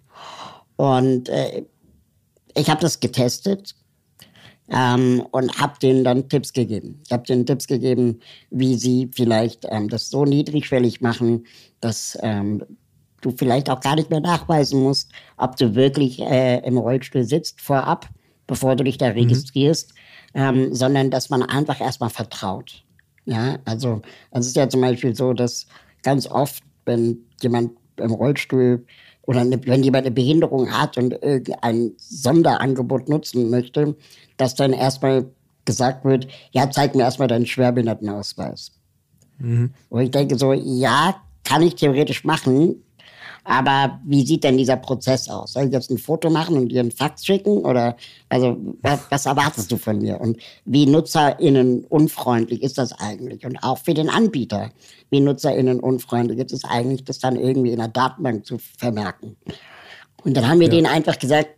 [0.76, 1.64] Und äh,
[2.56, 3.76] ich habe das getestet
[4.70, 7.02] ähm, und habe denen dann Tipps gegeben.
[7.06, 11.46] Ich habe denen Tipps gegeben, wie sie vielleicht ähm, das so niedrigschwellig machen,
[11.82, 12.64] dass ähm,
[13.22, 17.62] du vielleicht auch gar nicht mehr nachweisen musst, ob du wirklich äh, im Rollstuhl sitzt
[17.62, 18.10] vorab,
[18.48, 19.20] bevor du dich da mhm.
[19.20, 19.94] registrierst,
[20.34, 20.74] mhm.
[20.74, 22.84] sondern dass man einfach erstmal vertraut.
[23.26, 25.68] Ja, also es ist ja zum Beispiel so, dass
[26.02, 28.86] ganz oft, wenn jemand im Rollstuhl
[29.26, 33.96] oder eine, wenn jemand eine Behinderung hat und irgendein Sonderangebot nutzen möchte,
[34.38, 35.26] dass dann erstmal
[35.66, 38.74] gesagt wird, ja, zeig mir erstmal deinen Schwerbehindertenausweis.
[39.40, 39.72] Mhm.
[39.90, 42.84] Und ich denke so, ja, kann ich theoretisch machen,
[43.46, 45.54] aber wie sieht denn dieser Prozess aus?
[45.54, 47.58] Soll ich jetzt ein Foto machen und dir einen Fax schicken?
[47.58, 47.98] Oder
[48.30, 50.22] also was, was erwartest du von mir?
[50.22, 53.46] Und wie NutzerInnen unfreundlich ist das eigentlich?
[53.46, 54.72] Und auch für den Anbieter,
[55.10, 59.36] wie NutzerInnen unfreundlich ist es eigentlich, das dann irgendwie in der Datenbank zu vermerken.
[60.24, 60.76] Und dann haben wir ja.
[60.76, 61.50] denen einfach gesagt,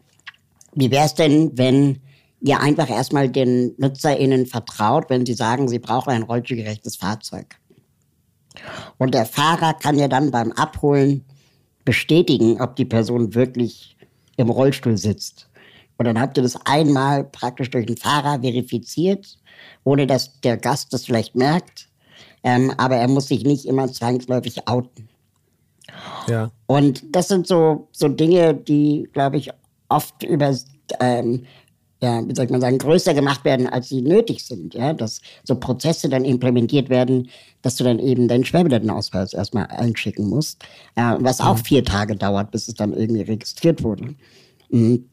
[0.73, 1.99] wie wäre es denn, wenn
[2.41, 7.55] ihr einfach erstmal den NutzerInnen vertraut, wenn sie sagen, sie brauchen ein rollstuhlgerechtes Fahrzeug.
[8.97, 11.25] Und der Fahrer kann ja dann beim Abholen
[11.85, 13.95] bestätigen, ob die Person wirklich
[14.37, 15.47] im Rollstuhl sitzt.
[15.97, 19.37] Und dann habt ihr das einmal praktisch durch den Fahrer verifiziert,
[19.83, 21.87] ohne dass der Gast das vielleicht merkt.
[22.43, 25.07] Ähm, aber er muss sich nicht immer zwangsläufig outen.
[26.27, 26.51] Ja.
[26.67, 29.49] Und das sind so, so Dinge, die, glaube ich,
[29.89, 30.55] oft über,
[30.99, 31.45] ähm,
[32.05, 34.75] ja, wie soll man sagen, größer gemacht werden, als sie nötig sind.
[34.75, 34.93] Ja?
[34.93, 37.29] Dass so Prozesse dann implementiert werden,
[37.63, 40.63] dass du dann eben deinen Schwerbehindertenausweis erstmal einschicken musst,
[40.95, 44.13] äh, was auch vier Tage dauert, bis es dann irgendwie registriert wurde.
[44.69, 45.09] Mhm.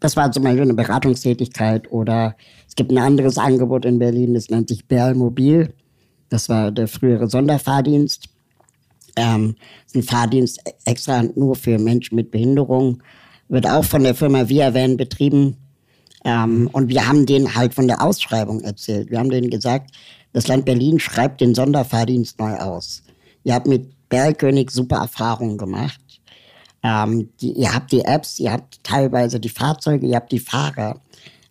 [0.00, 2.36] Das war zum Beispiel eine Beratungstätigkeit oder
[2.68, 5.72] es gibt ein anderes Angebot in Berlin, das nennt sich Berl Mobil.
[6.28, 8.28] Das war der frühere Sonderfahrdienst.
[9.14, 9.54] Ähm,
[9.94, 13.00] ein Fahrdienst extra nur für Menschen mit Behinderung.
[13.48, 15.56] Wird auch von der Firma ViaVan betrieben.
[16.26, 19.10] Ähm, und wir haben denen halt von der Ausschreibung erzählt.
[19.10, 19.92] Wir haben denen gesagt,
[20.32, 23.04] das Land Berlin schreibt den Sonderfahrdienst neu aus.
[23.44, 26.00] Ihr habt mit Bergkönig super Erfahrungen gemacht.
[26.82, 31.00] Ähm, die, ihr habt die Apps, ihr habt teilweise die Fahrzeuge, ihr habt die Fahrer.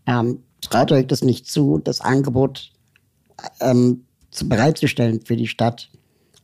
[0.06, 2.72] Ähm, traut euch das nicht zu, das Angebot
[3.62, 5.90] ähm, zu, bereitzustellen für die Stadt.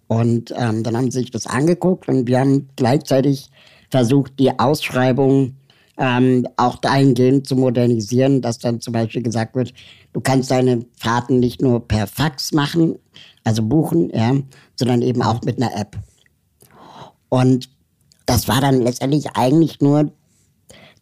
[0.08, 3.50] Und ähm, dann haben sie sich das angeguckt und wir haben gleichzeitig
[3.90, 5.58] versucht, die Ausschreibung
[6.02, 9.72] ähm, auch dahingehend zu modernisieren, dass dann zum Beispiel gesagt wird,
[10.14, 12.96] du kannst deine Fahrten nicht nur per Fax machen,
[13.44, 14.34] also buchen, ja,
[14.76, 15.96] sondern eben auch mit einer App.
[17.30, 17.70] Und
[18.26, 20.12] das war dann letztendlich eigentlich nur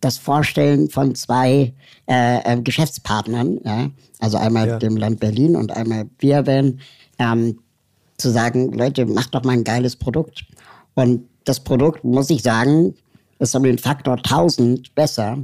[0.02, 1.74] das Vorstellen von zwei
[2.10, 4.80] äh, äh, Geschäftspartnern, ja, also einmal ja.
[4.80, 6.82] dem Land Berlin und einmal werden,
[7.20, 7.60] ähm,
[8.18, 10.46] zu sagen, Leute, macht doch mal ein geiles Produkt.
[10.94, 12.96] Und das Produkt, muss ich sagen,
[13.40, 15.40] ist um den Faktor 1000 besser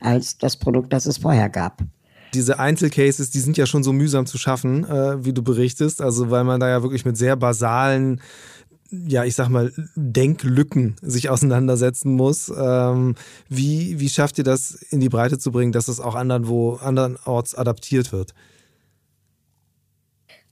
[0.00, 1.82] als das Produkt, das es vorher gab
[2.34, 6.02] diese Einzelcases, die sind ja schon so mühsam zu schaffen, äh, wie du berichtest.
[6.02, 8.20] Also weil man da ja wirklich mit sehr basalen
[8.90, 12.52] ja, ich sag mal, Denklücken sich auseinandersetzen muss.
[12.56, 13.16] Ähm,
[13.48, 16.74] wie, wie schafft ihr das in die Breite zu bringen, dass es auch anderen wo,
[16.74, 18.34] andernorts adaptiert wird?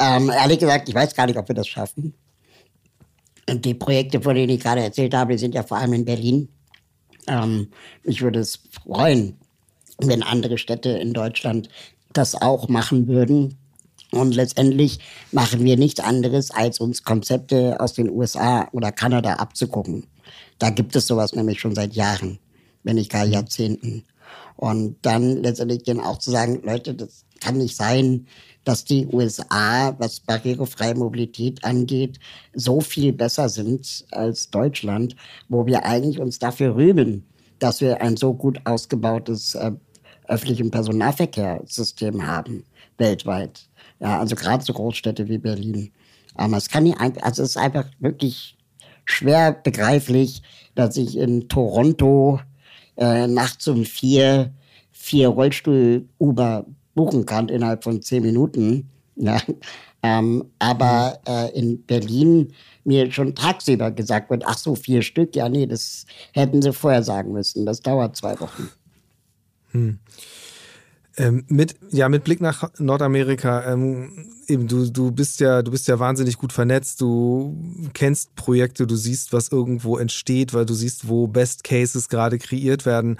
[0.00, 2.14] Ähm, ehrlich gesagt, ich weiß gar nicht, ob wir das schaffen.
[3.48, 6.04] Und die Projekte, von denen ich gerade erzählt habe, die sind ja vor allem in
[6.04, 6.48] Berlin.
[7.28, 7.68] Ähm,
[8.04, 9.36] mich würde es freuen,
[9.98, 11.68] wenn andere Städte in Deutschland
[12.12, 13.58] das auch machen würden.
[14.10, 14.98] Und letztendlich
[15.30, 20.06] machen wir nichts anderes, als uns Konzepte aus den USA oder Kanada abzugucken.
[20.58, 22.38] Da gibt es sowas nämlich schon seit Jahren,
[22.82, 24.04] wenn nicht gar Jahrzehnten.
[24.56, 28.26] Und dann letztendlich dann auch zu sagen, Leute, das kann nicht sein,
[28.64, 32.18] dass die USA, was barrierefreie Mobilität angeht,
[32.54, 35.16] so viel besser sind als Deutschland,
[35.48, 37.26] wo wir eigentlich uns dafür rühmen,
[37.58, 39.72] dass wir ein so gut ausgebautes äh,
[40.28, 42.64] öffentlichen Personennahverkehrssystem haben
[42.98, 43.68] weltweit.
[44.00, 45.90] Ja, also gerade so Großstädte wie Berlin.
[46.34, 48.56] Aber es kann nicht, also es ist einfach wirklich
[49.04, 50.42] schwer begreiflich,
[50.74, 52.40] dass ich in Toronto
[52.96, 54.52] äh, nachts um vier
[55.02, 58.88] vier Rollstuhl-Uber buchen kann innerhalb von zehn Minuten.
[59.16, 59.40] Ja.
[60.04, 62.52] Ähm, aber äh, in Berlin
[62.84, 67.04] mir schon tagsüber gesagt wird, ach so, vier Stück, ja nee, das hätten sie vorher
[67.04, 67.64] sagen müssen.
[67.66, 68.68] Das dauert zwei Wochen.
[69.70, 69.98] Hm.
[71.18, 75.86] Ähm, mit, ja, mit Blick nach Nordamerika, ähm, eben, du, du bist ja, du bist
[75.86, 77.54] ja wahnsinnig gut vernetzt, du
[77.92, 82.86] kennst Projekte, du siehst, was irgendwo entsteht, weil du siehst, wo Best Cases gerade kreiert
[82.86, 83.18] werden.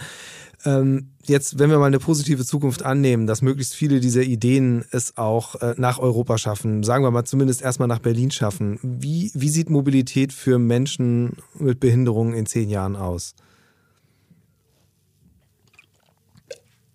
[0.64, 5.16] Ähm, jetzt, wenn wir mal eine positive Zukunft annehmen, dass möglichst viele dieser Ideen es
[5.16, 9.48] auch äh, nach Europa schaffen, sagen wir mal zumindest erstmal nach Berlin schaffen, wie, wie
[9.48, 13.35] sieht Mobilität für Menschen mit Behinderungen in zehn Jahren aus?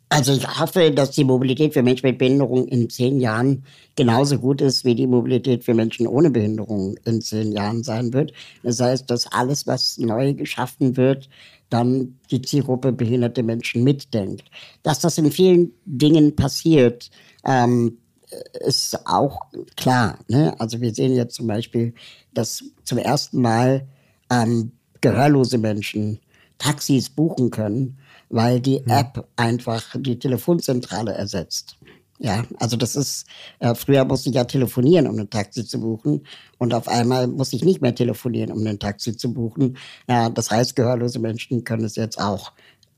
[0.09, 3.65] Also ich hoffe, dass die Mobilität für Menschen mit Behinderung in zehn Jahren
[3.95, 8.31] genauso gut ist, wie die Mobilität für Menschen ohne Behinderung in zehn Jahren sein wird.
[8.63, 11.27] Das heißt, dass alles, was neu geschaffen wird,
[11.69, 14.45] dann die Zielgruppe behinderte Menschen mitdenkt.
[14.81, 17.09] Dass das in vielen Dingen passiert,
[17.45, 17.97] ähm,
[18.65, 19.41] ist auch
[19.75, 20.19] klar.
[20.29, 20.55] Ne?
[20.57, 21.93] Also wir sehen jetzt zum Beispiel,
[22.33, 23.85] dass zum ersten Mal
[24.29, 26.19] ähm, gehörlose Menschen
[26.57, 27.97] Taxis buchen können
[28.29, 28.83] weil die.
[28.87, 31.77] App einfach die Telefonzentrale ersetzt.
[32.19, 33.27] Ja, also das ist,
[33.59, 36.25] äh, früher musste ich ja telefonieren, um ein Taxi zu buchen.
[36.57, 39.77] Und auf einmal muss ich nicht mehr telefonieren, um ein Taxi zu buchen.
[40.09, 42.53] Ja, das heißt, gehörlose Menschen können es jetzt auch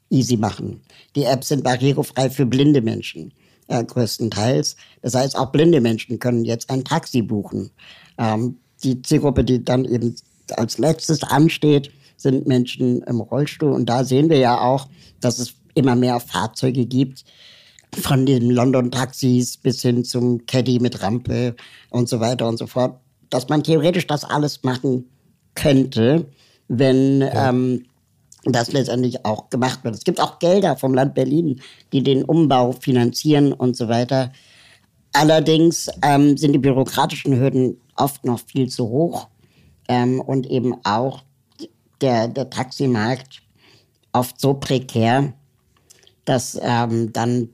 [0.09, 0.81] easy machen.
[1.15, 3.33] Die Apps sind barrierefrei für blinde Menschen,
[3.67, 4.77] äh, größtenteils.
[5.01, 7.71] Das heißt, auch blinde Menschen können jetzt ein Taxi buchen.
[8.17, 10.15] Ähm, die Zielgruppe, die dann eben
[10.55, 13.71] als letztes ansteht, sind Menschen im Rollstuhl.
[13.71, 14.87] Und da sehen wir ja auch,
[15.19, 17.23] dass es immer mehr Fahrzeuge gibt,
[17.93, 21.55] von den London-Taxis bis hin zum Caddy mit Rampe
[21.89, 25.05] und so weiter und so fort, dass man theoretisch das alles machen
[25.55, 26.27] könnte,
[26.67, 27.49] wenn ja.
[27.49, 27.85] ähm,
[28.45, 29.95] das letztendlich auch gemacht wird.
[29.95, 34.31] Es gibt auch Gelder vom Land Berlin, die den Umbau finanzieren und so weiter.
[35.13, 39.27] Allerdings ähm, sind die bürokratischen Hürden oft noch viel zu hoch
[39.87, 41.23] ähm, und eben auch
[42.01, 43.41] der, der Taximarkt
[44.13, 45.33] oft so prekär,
[46.25, 47.49] dass ähm, dann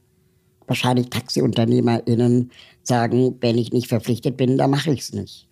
[0.67, 2.51] wahrscheinlich TaxiunternehmerInnen
[2.83, 5.47] sagen, wenn ich nicht verpflichtet bin, dann mache ich es nicht.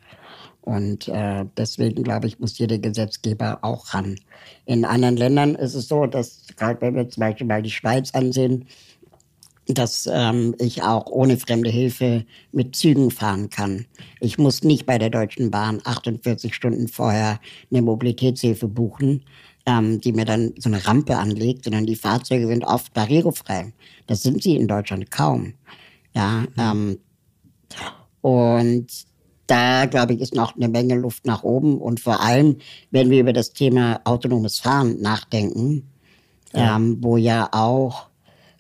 [0.62, 4.16] Und äh, deswegen, glaube ich, muss jeder Gesetzgeber auch ran.
[4.66, 8.12] In anderen Ländern ist es so, dass, gerade wenn wir zum Beispiel mal die Schweiz
[8.14, 8.66] ansehen,
[9.68, 13.86] dass ähm, ich auch ohne fremde Hilfe mit Zügen fahren kann.
[14.20, 17.40] Ich muss nicht bei der Deutschen Bahn 48 Stunden vorher
[17.72, 19.24] eine Mobilitätshilfe buchen,
[19.66, 23.74] ähm, die mir dann so eine Rampe anlegt, sondern die Fahrzeuge sind oft barrierefrei.
[24.08, 25.54] Das sind sie in Deutschland kaum.
[26.14, 27.00] Ja, ähm,
[28.22, 28.88] und
[29.48, 31.80] da, glaube ich, ist noch eine Menge Luft nach oben.
[31.80, 32.58] Und vor allem,
[32.92, 35.90] wenn wir über das Thema autonomes Fahren nachdenken,
[36.56, 36.76] ja.
[36.76, 38.10] Ähm, wo ja auch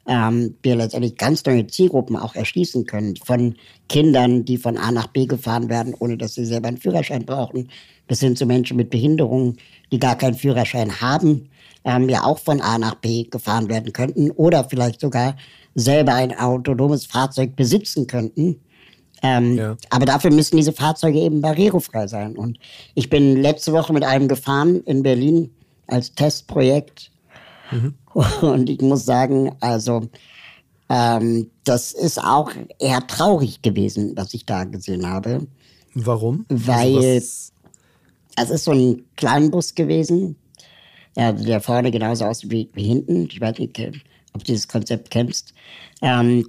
[0.08, 3.16] ähm, wir letztendlich ganz neue Zielgruppen auch erschließen können.
[3.18, 3.56] Von
[3.89, 7.70] Kindern, die von A nach B gefahren werden, ohne dass sie selber einen Führerschein brauchen,
[8.08, 9.58] bis hin zu Menschen mit Behinderungen,
[9.92, 11.50] die gar keinen Führerschein haben,
[11.86, 15.36] ähm, ja auch von A nach B gefahren werden könnten oder vielleicht sogar
[15.76, 18.60] selber ein autonomes Fahrzeug besitzen könnten.
[19.22, 19.78] Ähm, ja.
[19.89, 22.36] Aber dafür müssen diese Fahrzeuge eben barrierefrei sein.
[22.36, 22.60] Und
[22.94, 25.50] ich bin letzte Woche mit einem gefahren in Berlin
[25.88, 27.12] als Testprojekt
[27.71, 27.95] Mhm.
[28.41, 30.08] Und ich muss sagen, also
[30.89, 35.47] ähm, das ist auch eher traurig gewesen, was ich da gesehen habe.
[35.95, 36.45] Warum?
[36.49, 37.21] Also Weil
[38.36, 40.36] also es ist so ein Kleinbus gewesen,
[41.15, 43.28] ja, der vorne genauso aussieht wie, wie hinten.
[43.32, 43.80] Ich weiß nicht,
[44.34, 45.54] ob du dieses Konzept kennst.
[46.02, 46.47] Ähm,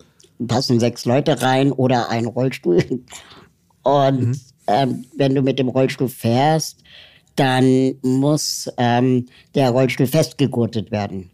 [0.48, 2.83] passen sechs Leute rein oder ein Rollstuhl.
[3.83, 4.40] Und mhm.
[4.66, 6.83] ähm, wenn du mit dem Rollstuhl fährst,
[7.37, 11.31] dann muss ähm, der Rollstuhl festgegurtet werden.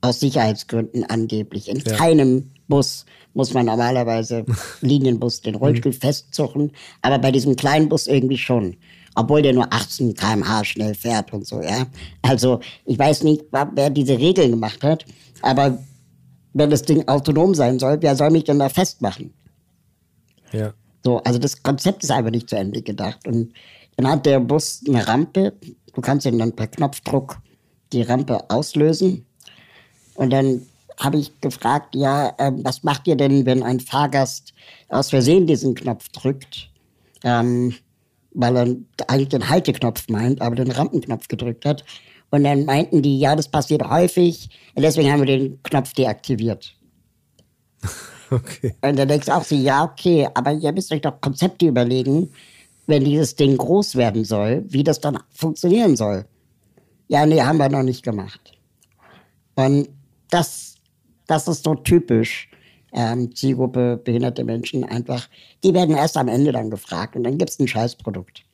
[0.00, 1.68] Aus Sicherheitsgründen angeblich.
[1.68, 1.96] In ja.
[1.96, 4.44] keinem Bus muss man normalerweise
[4.80, 5.96] Linienbus den Rollstuhl mhm.
[5.96, 8.76] festzuchen, aber bei diesem kleinen Bus irgendwie schon.
[9.14, 11.86] Obwohl der nur 18 km/h schnell fährt und so, ja.
[12.20, 15.06] Also, ich weiß nicht, wer diese Regeln gemacht hat,
[15.40, 15.78] aber
[16.52, 19.32] wenn das Ding autonom sein soll, wer soll mich denn da festmachen?
[20.52, 20.74] Ja.
[21.04, 23.26] So, also das Konzept ist einfach nicht zu Ende gedacht.
[23.26, 23.52] Und
[23.96, 25.54] dann hat der Bus eine Rampe.
[25.94, 27.38] Du kannst ihn dann per Knopfdruck
[27.92, 29.24] die Rampe auslösen.
[30.14, 30.62] Und dann
[30.98, 34.54] habe ich gefragt, ja, äh, was macht ihr denn, wenn ein Fahrgast
[34.88, 36.70] aus Versehen diesen Knopf drückt?
[37.22, 37.74] Ähm,
[38.32, 38.76] weil er
[39.08, 41.84] eigentlich den Halteknopf meint, aber den Rampenknopf gedrückt hat.
[42.30, 44.50] Und dann meinten die, ja, das passiert häufig.
[44.74, 46.74] Und deswegen haben wir den Knopf deaktiviert.
[48.28, 48.74] Okay.
[48.82, 52.32] Und dann denkst du auch so, ja, okay, aber ihr müsst euch doch Konzepte überlegen,
[52.86, 56.26] wenn dieses Ding groß werden soll, wie das dann funktionieren soll.
[57.08, 58.52] Ja, nee, haben wir noch nicht gemacht.
[59.54, 59.88] Und
[60.30, 60.76] das,
[61.26, 62.48] das ist so typisch.
[62.92, 65.28] Ähm, Zielgruppe behinderte Menschen einfach,
[65.62, 68.44] die werden erst am Ende dann gefragt und dann gibt es ein Scheißprodukt.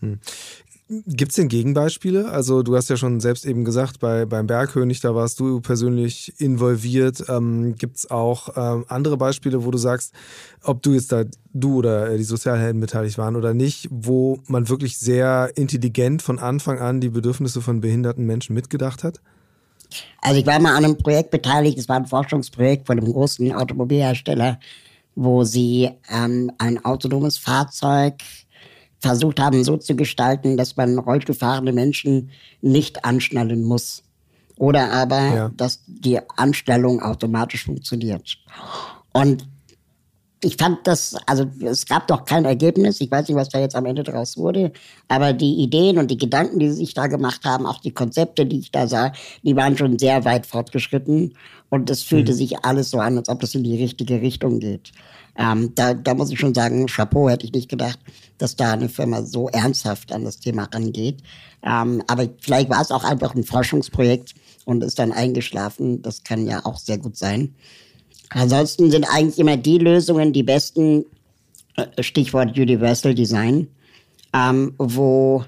[0.00, 0.20] Hm.
[0.88, 2.30] Gibt es denn Gegenbeispiele?
[2.30, 6.40] Also du hast ja schon selbst eben gesagt, bei, beim Bergkönig, da warst du persönlich
[6.40, 7.24] involviert.
[7.28, 10.12] Ähm, Gibt es auch ähm, andere Beispiele, wo du sagst,
[10.62, 14.98] ob du jetzt da, du oder die Sozialhelden beteiligt waren oder nicht, wo man wirklich
[14.98, 19.20] sehr intelligent von Anfang an die Bedürfnisse von behinderten Menschen mitgedacht hat?
[20.20, 23.52] Also ich war mal an einem Projekt beteiligt, es war ein Forschungsprojekt von einem großen
[23.52, 24.60] Automobilhersteller,
[25.16, 28.14] wo sie ähm, ein autonomes Fahrzeug
[29.00, 32.30] versucht haben, so zu gestalten, dass man rollstuhlfahrende Menschen
[32.60, 34.02] nicht anschnallen muss.
[34.58, 35.50] Oder aber, ja.
[35.56, 38.38] dass die Anstellung automatisch funktioniert.
[39.12, 39.46] Und
[40.42, 43.00] ich fand das, also es gab doch kein Ergebnis.
[43.00, 44.72] Ich weiß nicht, was da jetzt am Ende draus wurde.
[45.08, 48.46] Aber die Ideen und die Gedanken, die sie sich da gemacht haben, auch die Konzepte,
[48.46, 51.34] die ich da sah, die waren schon sehr weit fortgeschritten.
[51.68, 52.36] Und es fühlte mhm.
[52.36, 54.92] sich alles so an, als ob das in die richtige Richtung geht.
[55.38, 57.98] Ähm, da, da muss ich schon sagen, Chapeau hätte ich nicht gedacht,
[58.38, 61.22] dass da eine Firma so ernsthaft an das Thema rangeht.
[61.62, 66.02] Ähm, aber vielleicht war es auch einfach ein Forschungsprojekt und ist dann eingeschlafen.
[66.02, 67.54] Das kann ja auch sehr gut sein.
[68.30, 71.04] Ansonsten sind eigentlich immer die Lösungen die besten,
[71.76, 73.68] äh, Stichwort Universal Design,
[74.32, 75.44] ähm, wo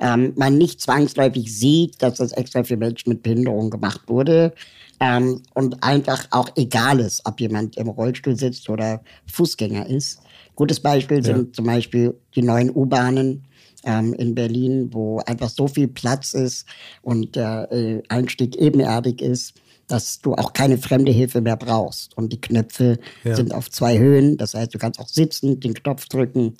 [0.00, 4.52] ähm, man nicht zwangsläufig sieht, dass das extra für Menschen mit Behinderung gemacht wurde
[5.00, 10.20] ähm, und einfach auch egal ist, ob jemand im Rollstuhl sitzt oder Fußgänger ist.
[10.54, 11.52] Gutes Beispiel sind ja.
[11.52, 13.44] zum Beispiel die neuen U-Bahnen
[13.84, 16.66] ähm, in Berlin, wo einfach so viel Platz ist
[17.02, 19.54] und der äh, Einstieg ebenerdig ist
[19.90, 22.16] dass du auch keine fremde Hilfe mehr brauchst.
[22.16, 23.34] Und die Knöpfe ja.
[23.34, 24.36] sind auf zwei Höhen.
[24.36, 26.54] Das heißt, du kannst auch sitzen, den Knopf drücken.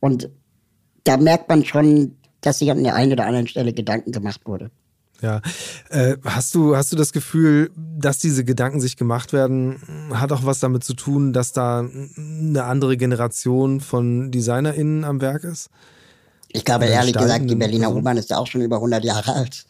[0.00, 0.30] Und
[1.04, 4.70] da merkt man schon, dass sich an der einen oder anderen Stelle Gedanken gemacht wurde.
[5.22, 5.42] Ja,
[5.90, 10.44] äh, hast du hast du das Gefühl, dass diese Gedanken sich gemacht werden, hat auch
[10.44, 15.70] was damit zu tun, dass da eine andere Generation von DesignerInnen am Werk ist?
[16.48, 19.66] Ich glaube ehrlich gesagt, die Berliner U-Bahn ist ja auch schon über 100 Jahre alt.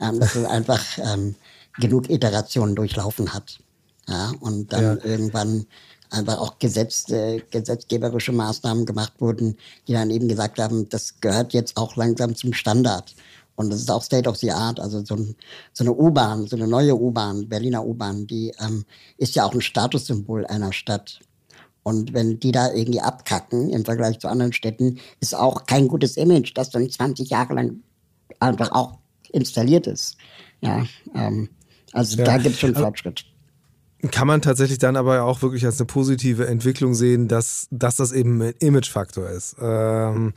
[0.00, 1.34] Ähm, das ist einfach ähm,
[1.78, 3.58] genug Iterationen durchlaufen hat.
[4.08, 5.04] Ja, und dann ja.
[5.04, 5.66] irgendwann
[6.10, 9.56] einfach auch Gesetz, äh, gesetzgeberische Maßnahmen gemacht wurden,
[9.88, 13.14] die dann eben gesagt haben, das gehört jetzt auch langsam zum Standard.
[13.56, 14.80] Und das ist auch State of the Art.
[14.80, 15.36] Also so, ein,
[15.72, 18.84] so eine U-Bahn, so eine neue U-Bahn, Berliner U-Bahn, die ähm,
[19.16, 21.20] ist ja auch ein Statussymbol einer Stadt.
[21.82, 26.16] Und wenn die da irgendwie abkacken im Vergleich zu anderen Städten, ist auch kein gutes
[26.16, 27.80] Image, das dann 20 Jahre lang
[28.40, 28.98] einfach auch
[29.30, 30.16] installiert ist.
[30.60, 31.50] Ja, ähm,
[31.92, 32.24] also ja.
[32.24, 33.24] da gibt es schon Fortschritt.
[34.10, 38.12] Kann man tatsächlich dann aber auch wirklich als eine positive Entwicklung sehen, dass, dass das
[38.12, 39.56] eben ein Imagefaktor ist.
[39.60, 40.32] Ähm,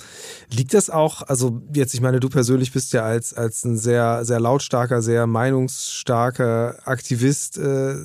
[0.51, 4.24] liegt das auch, also jetzt, ich meine, du persönlich bist ja als, als ein sehr,
[4.26, 7.95] sehr lautstarker, sehr meinungsstarker Aktivist äh,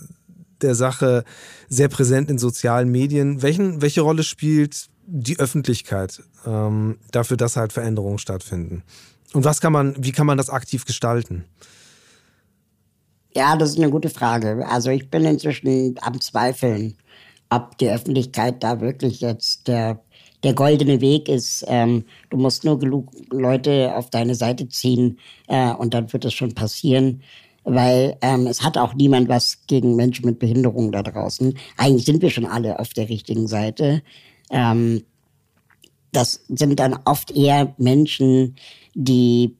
[0.62, 1.24] der Sache
[1.68, 3.42] sehr präsent in sozialen Medien.
[3.42, 8.82] Welchen, welche Rolle spielt die Öffentlichkeit ähm, dafür, dass halt Veränderungen stattfinden?
[9.32, 11.44] Und was kann man, wie kann man das aktiv gestalten?
[13.34, 14.66] Ja, das ist eine gute Frage.
[14.68, 16.96] Also ich bin inzwischen am Zweifeln,
[17.50, 20.02] ob die Öffentlichkeit da wirklich jetzt der,
[20.42, 25.18] der goldene Weg ist, ähm, du musst nur genug Leute auf deine Seite ziehen
[25.48, 27.22] äh, und dann wird es schon passieren.
[27.64, 31.56] Weil ähm, es hat auch niemand was gegen Menschen mit Behinderung da draußen.
[31.76, 34.02] Eigentlich sind wir schon alle auf der richtigen Seite.
[34.50, 35.04] Ähm,
[36.10, 38.56] das sind dann oft eher Menschen,
[38.94, 39.56] die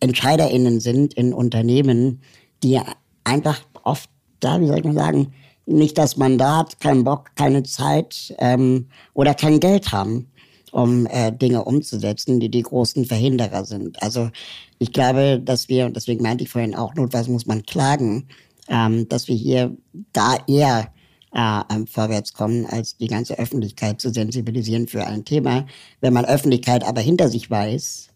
[0.00, 2.20] EntscheiderInnen sind in Unternehmen,
[2.62, 2.80] die
[3.24, 5.32] einfach oft da, wie soll ich mal sagen,
[5.66, 10.30] nicht das Mandat, keinen Bock, keine Zeit ähm, oder kein Geld haben,
[10.72, 14.02] um äh, Dinge umzusetzen, die die großen Verhinderer sind.
[14.02, 14.30] Also
[14.78, 18.28] ich glaube, dass wir, und deswegen meinte ich vorhin auch, notfalls muss man klagen,
[18.68, 19.76] ähm, dass wir hier
[20.12, 20.92] da eher
[21.32, 25.66] äh, ähm, vorwärts kommen, als die ganze Öffentlichkeit zu sensibilisieren für ein Thema.
[26.00, 28.09] Wenn man Öffentlichkeit aber hinter sich weiß,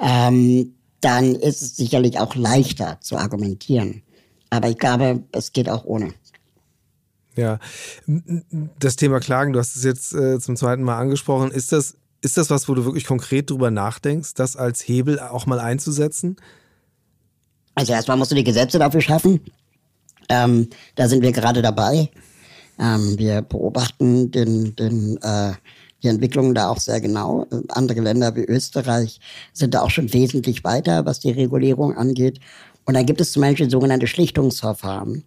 [0.00, 4.02] ähm, dann ist es sicherlich auch leichter zu argumentieren.
[4.50, 6.12] Aber ich glaube, es geht auch ohne.
[7.36, 7.58] Ja,
[8.78, 11.50] das Thema Klagen, du hast es jetzt äh, zum zweiten Mal angesprochen.
[11.50, 15.44] Ist das, ist das was, wo du wirklich konkret drüber nachdenkst, das als Hebel auch
[15.44, 16.36] mal einzusetzen?
[17.74, 19.40] Also erstmal musst du die Gesetze dafür schaffen.
[20.30, 22.10] Ähm, da sind wir gerade dabei.
[22.78, 25.52] Ähm, wir beobachten den, den, äh,
[26.02, 27.46] die Entwicklungen da auch sehr genau.
[27.68, 29.20] Andere Länder wie Österreich
[29.52, 32.40] sind da auch schon wesentlich weiter, was die Regulierung angeht.
[32.84, 35.24] Und da gibt es zum Beispiel sogenannte Schlichtungsverfahren,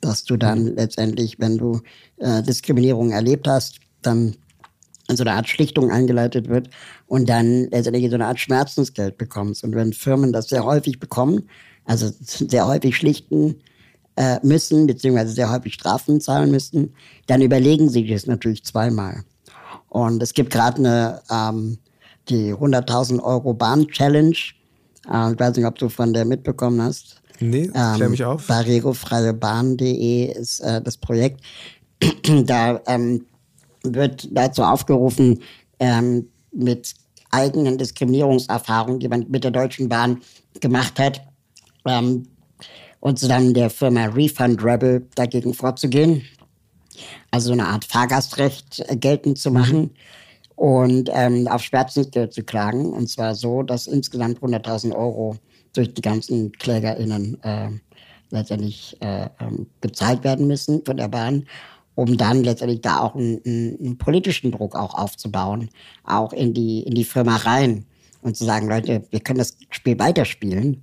[0.00, 0.74] dass du dann mhm.
[0.76, 1.80] letztendlich, wenn du
[2.16, 4.36] äh, Diskriminierung erlebt hast, dann
[5.08, 6.68] in so eine Art Schlichtung eingeleitet wird
[7.06, 9.64] und dann letztendlich so eine Art Schmerzensgeld bekommst.
[9.64, 11.48] Und wenn Firmen das sehr häufig bekommen,
[11.84, 13.56] also sehr häufig schlichten
[14.16, 16.94] äh, müssen, beziehungsweise sehr häufig Strafen zahlen müssen,
[17.26, 19.24] dann überlegen sie das natürlich zweimal.
[19.88, 21.78] Und es gibt gerade eine ähm,
[22.28, 24.36] die 100.000 Euro Bahn Challenge,
[25.10, 27.20] äh, ich weiß nicht, ob du von der mitbekommen hast.
[27.40, 28.46] Nee, klär ähm, mich auf.
[28.46, 31.40] Barrierefreiebahn.de ist äh, das Projekt.
[32.44, 33.24] da ähm,
[33.82, 35.40] wird dazu aufgerufen,
[35.78, 36.94] ähm, mit
[37.30, 40.20] eigenen Diskriminierungserfahrungen, die man mit der Deutschen Bahn
[40.60, 41.22] gemacht hat,
[41.86, 42.26] ähm,
[43.00, 46.22] und zusammen der Firma Refund Rebel dagegen vorzugehen.
[47.30, 49.90] Also eine Art Fahrgastrecht äh, geltend zu machen.
[50.56, 52.92] Und ähm, auf Schmerzensgeld zu klagen.
[52.92, 55.36] Und zwar so, dass insgesamt 100.000 Euro
[55.72, 57.70] durch die ganzen KlägerInnen äh,
[58.30, 61.46] letztendlich äh, ähm, bezahlt werden müssen von der Bahn,
[61.94, 65.70] um dann letztendlich da auch einen, einen, politischen Druck auch aufzubauen,
[66.04, 67.84] auch in die, in die Firma rein
[68.22, 70.82] und zu sagen, Leute, wir können das Spiel weiterspielen,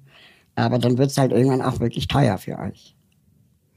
[0.55, 2.94] aber dann wird es halt irgendwann auch wirklich teuer für euch.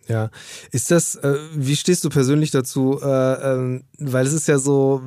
[0.08, 0.30] Ja,
[0.70, 2.98] ist das, äh, wie stehst du persönlich dazu?
[3.02, 5.02] Äh, äh, weil es ist ja so,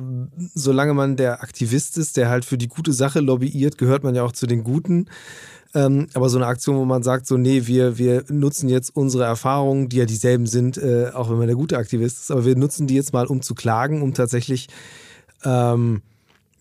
[0.54, 4.22] solange man der Aktivist ist, der halt für die gute Sache lobbyiert, gehört man ja
[4.22, 5.06] auch zu den Guten.
[5.74, 9.24] Ähm, aber so eine Aktion, wo man sagt, so, nee, wir, wir nutzen jetzt unsere
[9.24, 12.56] Erfahrungen, die ja dieselben sind, äh, auch wenn man der gute Aktivist ist, aber wir
[12.56, 14.68] nutzen die jetzt mal, um zu klagen, um tatsächlich
[15.44, 16.02] ähm,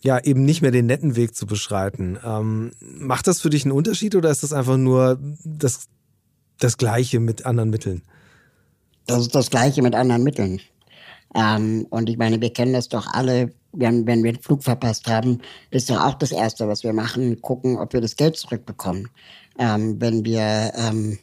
[0.01, 2.17] ja eben nicht mehr den netten Weg zu beschreiten.
[2.25, 5.87] Ähm, macht das für dich einen Unterschied oder ist das einfach nur das,
[6.59, 8.01] das Gleiche mit anderen Mitteln?
[9.05, 10.61] Das ist das Gleiche mit anderen Mitteln.
[11.35, 15.07] Ähm, und ich meine, wir kennen das doch alle, wenn, wenn wir den Flug verpasst
[15.07, 15.39] haben,
[15.69, 19.09] ist doch auch das Erste, was wir machen, gucken, ob wir das Geld zurückbekommen.
[19.57, 21.19] Ähm, wenn wir ähm,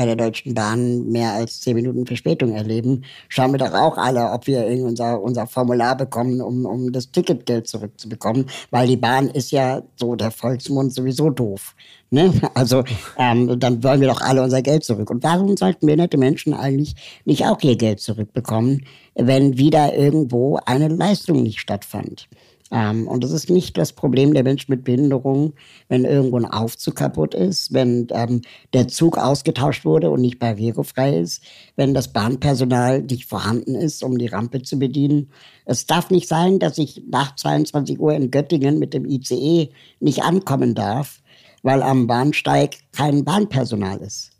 [0.00, 4.30] bei der Deutschen Bahn mehr als zehn Minuten Verspätung erleben, schauen wir doch auch alle,
[4.30, 9.50] ob wir unser, unser Formular bekommen, um, um das Ticketgeld zurückzubekommen, weil die Bahn ist
[9.50, 11.74] ja so der Volksmund sowieso doof.
[12.08, 12.32] Ne?
[12.54, 12.82] Also
[13.18, 15.10] ähm, dann wollen wir doch alle unser Geld zurück.
[15.10, 16.94] Und warum sollten wir nette Menschen eigentlich
[17.26, 22.26] nicht auch ihr Geld zurückbekommen, wenn wieder irgendwo eine Leistung nicht stattfand?
[22.70, 25.54] Ähm, und das ist nicht das Problem der Menschen mit Behinderung,
[25.88, 28.42] wenn irgendwo ein Aufzug kaputt ist, wenn ähm,
[28.72, 31.42] der Zug ausgetauscht wurde und nicht barrierefrei ist,
[31.76, 35.30] wenn das Bahnpersonal nicht vorhanden ist, um die Rampe zu bedienen.
[35.64, 40.22] Es darf nicht sein, dass ich nach 22 Uhr in Göttingen mit dem ICE nicht
[40.22, 41.20] ankommen darf,
[41.62, 44.30] weil am Bahnsteig kein Bahnpersonal ist.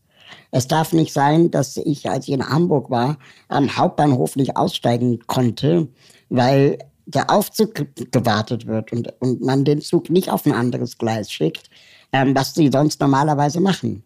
[0.52, 3.18] Es darf nicht sein, dass ich, als ich in Hamburg war,
[3.48, 5.88] am Hauptbahnhof nicht aussteigen konnte,
[6.28, 7.74] weil der Aufzug
[8.12, 11.70] gewartet wird und, und man den Zug nicht auf ein anderes Gleis schickt,
[12.12, 14.02] ähm, was sie sonst normalerweise machen.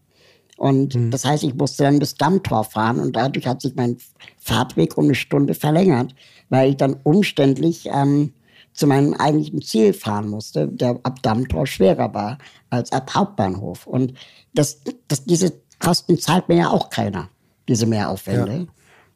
[0.56, 1.10] Und mhm.
[1.10, 3.96] das heißt, ich musste dann bis Dammtor fahren und dadurch hat sich mein
[4.38, 6.14] Fahrtweg um eine Stunde verlängert,
[6.48, 8.32] weil ich dann umständlich ähm,
[8.72, 12.38] zu meinem eigentlichen Ziel fahren musste, der ab Dammtor schwerer war
[12.70, 13.86] als ab Hauptbahnhof.
[13.86, 14.14] Und
[14.52, 17.28] das, das, diese Kosten zahlt mir ja auch keiner,
[17.68, 18.52] diese Mehraufwände.
[18.52, 18.66] Ja.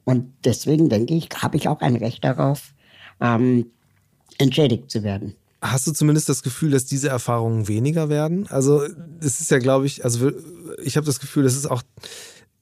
[0.04, 2.72] Und deswegen denke ich, habe ich auch ein Recht darauf,
[3.20, 3.66] ähm,
[4.38, 5.34] entschädigt zu werden.
[5.60, 8.46] Hast du zumindest das Gefühl, dass diese Erfahrungen weniger werden?
[8.48, 8.82] Also
[9.20, 10.30] es ist ja, glaube ich, also
[10.82, 11.82] ich habe das Gefühl, das ist auch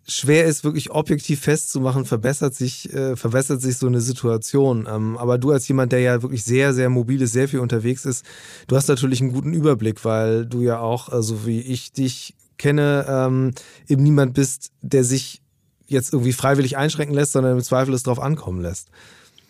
[0.08, 4.88] schwer ist, wirklich objektiv festzumachen, verbessert sich, äh, verbessert sich so eine Situation.
[4.90, 8.04] Ähm, aber du als jemand, der ja wirklich sehr, sehr mobil ist, sehr viel unterwegs
[8.04, 8.24] ist,
[8.68, 13.04] du hast natürlich einen guten Überblick, weil du ja auch, also wie ich dich kenne,
[13.08, 13.52] ähm,
[13.88, 15.42] eben niemand bist, der sich
[15.86, 18.88] jetzt irgendwie freiwillig einschränken lässt, sondern im Zweifel es drauf ankommen lässt.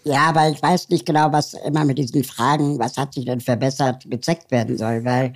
[0.07, 3.41] Ja, aber ich weiß nicht genau, was immer mit diesen Fragen, was hat sich denn
[3.41, 5.33] verbessert, gezeckt werden soll, weil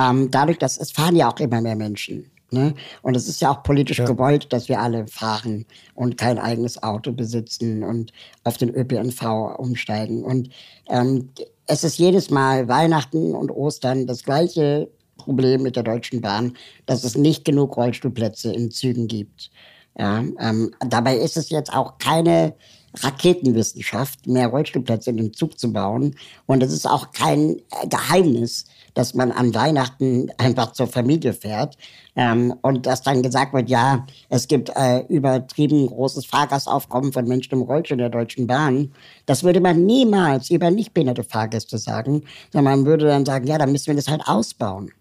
[0.00, 2.30] ähm, dadurch, dass es fahren ja auch immer mehr Menschen.
[2.50, 2.74] Ne?
[3.02, 4.06] Und es ist ja auch politisch ja.
[4.06, 8.14] gewollt, dass wir alle fahren und kein eigenes Auto besitzen und
[8.44, 10.24] auf den ÖPNV umsteigen.
[10.24, 10.48] Und
[10.88, 11.28] ähm,
[11.66, 16.56] es ist jedes Mal Weihnachten und Ostern das gleiche Problem mit der Deutschen Bahn,
[16.86, 19.50] dass es nicht genug Rollstuhlplätze in Zügen gibt.
[19.98, 22.54] Ja, ähm, dabei ist es jetzt auch keine
[22.94, 26.14] Raketenwissenschaft, mehr Rollstuhlplätze in den Zug zu bauen.
[26.46, 31.76] Und es ist auch kein äh, Geheimnis, dass man an Weihnachten einfach zur Familie fährt
[32.16, 37.54] ähm, und dass dann gesagt wird, ja, es gibt äh, übertrieben großes Fahrgastaufkommen von Menschen
[37.54, 38.92] im Rollstuhl der Deutschen Bahn.
[39.26, 42.22] Das würde man niemals über nicht behinderte Fahrgäste sagen,
[42.52, 44.92] sondern man würde dann sagen, ja, dann müssen wir das halt ausbauen.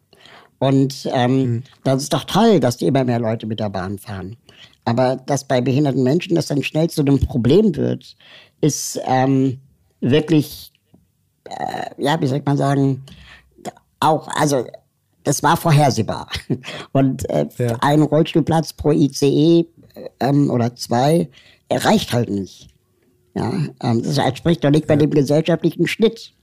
[0.59, 1.63] Und ähm, mhm.
[1.83, 4.37] das ist doch toll, dass immer mehr Leute mit der Bahn fahren.
[4.85, 8.15] Aber dass bei behinderten Menschen das dann schnell zu einem Problem wird,
[8.61, 9.59] ist ähm,
[10.01, 10.73] wirklich,
[11.45, 13.03] äh, ja, wie soll man sagen,
[13.99, 14.65] auch, also
[15.23, 16.27] das war vorhersehbar.
[16.91, 17.77] Und äh, ja.
[17.81, 19.65] ein Rollstuhlplatz pro ICE
[20.19, 21.29] ähm, oder zwei
[21.71, 22.69] reicht halt nicht.
[23.35, 26.33] Ja, ähm, das entspricht doch nicht bei dem gesellschaftlichen Schnitt.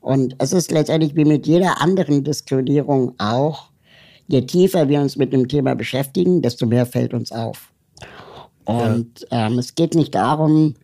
[0.00, 3.70] Und es ist letztendlich wie mit jeder anderen Diskriminierung auch,
[4.26, 7.72] je tiefer wir uns mit dem Thema beschäftigen, desto mehr fällt uns auf.
[8.64, 9.46] Und ja.
[9.46, 10.74] ähm, es geht nicht darum,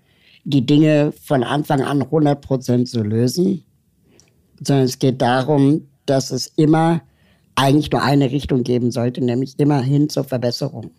[0.45, 3.65] die Dinge von Anfang an 100% zu lösen,
[4.61, 7.03] sondern es geht darum, dass es immer
[7.55, 10.91] eigentlich nur eine Richtung geben sollte, nämlich immer hin zur Verbesserung.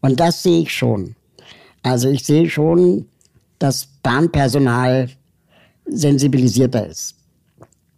[0.00, 1.14] Und das sehe ich schon.
[1.82, 3.06] Also ich sehe schon,
[3.58, 5.08] dass Bahnpersonal
[5.86, 7.14] sensibilisierter ist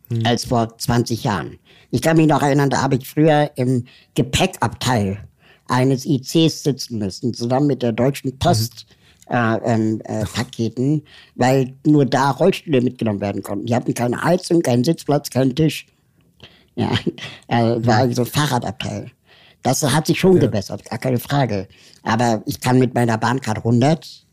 [0.08, 0.24] hm.
[0.24, 1.58] als vor 20 Jahren.
[1.90, 5.18] Ich kann mich noch erinnern, da habe ich früher im Gepäckabteil
[5.68, 8.86] eines ICs sitzen müssen, zusammen mit der Deutschen Post.
[8.88, 9.02] Mhm.
[9.28, 11.04] Äh, ähm, äh, Paketen,
[11.36, 13.66] weil nur da Rollstühle mitgenommen werden konnten.
[13.66, 15.86] Die hatten keine Heizung, keinen Sitzplatz, keinen Tisch.
[16.74, 16.90] Ja,
[17.46, 19.10] äh, war also Fahrradabteil.
[19.62, 20.40] Das hat sich schon ja.
[20.40, 21.68] gebessert, gar keine Frage.
[22.02, 24.26] Aber ich kann mit meiner Bahncard 100,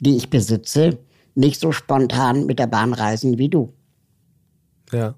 [0.00, 0.98] die ich besitze,
[1.34, 3.72] nicht so spontan mit der Bahn reisen wie du.
[4.92, 5.14] Ja.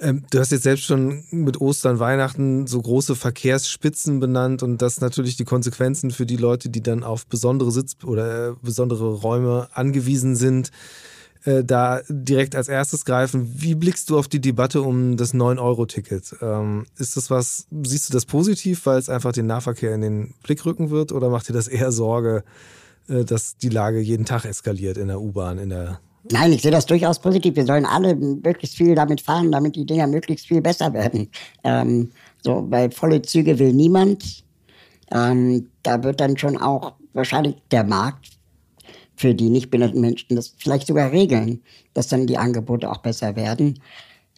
[0.00, 5.00] Ähm, du hast jetzt selbst schon mit Ostern, Weihnachten so große Verkehrsspitzen benannt und das
[5.00, 9.68] natürlich die Konsequenzen für die Leute, die dann auf besondere Sitz- oder äh, besondere Räume
[9.72, 10.70] angewiesen sind,
[11.44, 13.52] äh, da direkt als erstes greifen.
[13.56, 16.36] Wie blickst du auf die Debatte um das 9-Euro-Ticket?
[16.42, 20.34] Ähm, ist das was, siehst du das positiv, weil es einfach den Nahverkehr in den
[20.42, 22.44] Blick rücken wird oder macht dir das eher Sorge,
[23.08, 26.00] äh, dass die Lage jeden Tag eskaliert in der U-Bahn, in der
[26.32, 27.56] Nein, ich sehe das durchaus positiv.
[27.56, 31.30] Wir sollen alle möglichst viel damit fahren, damit die Dinger möglichst viel besser werden.
[31.64, 32.10] Ähm,
[32.42, 34.44] so, weil volle Züge will niemand.
[35.12, 38.30] Ähm, da wird dann schon auch wahrscheinlich der Markt
[39.16, 41.62] für die nicht behinderten Menschen das vielleicht sogar regeln,
[41.94, 43.80] dass dann die Angebote auch besser werden.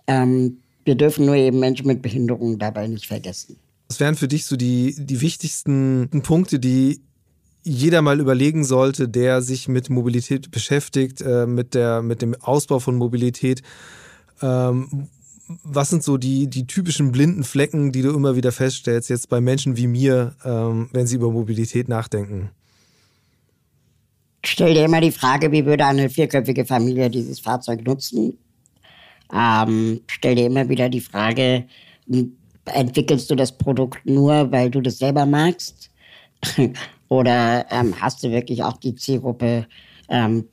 [0.07, 3.57] Ähm, wir dürfen nur eben Menschen mit Behinderungen dabei nicht vergessen.
[3.89, 7.01] Was wären für dich so die, die wichtigsten Punkte, die
[7.69, 12.79] jeder mal überlegen sollte, der sich mit Mobilität beschäftigt, äh, mit, der, mit dem Ausbau
[12.79, 13.63] von Mobilität.
[14.43, 15.09] Ähm,
[15.63, 19.41] was sind so die, die typischen blinden Flecken, die du immer wieder feststellst, jetzt bei
[19.41, 22.51] Menschen wie mir, ähm, wenn sie über Mobilität nachdenken?
[24.45, 28.39] Stell dir immer die Frage, wie würde eine vierköpfige Familie dieses Fahrzeug nutzen?
[29.33, 31.65] Ähm, stell dir immer wieder die Frage,
[32.65, 35.91] entwickelst du das Produkt nur, weil du das selber magst?
[37.09, 39.67] Oder ähm, hast du wirklich auch die Zielgruppe
[40.09, 40.45] ähm,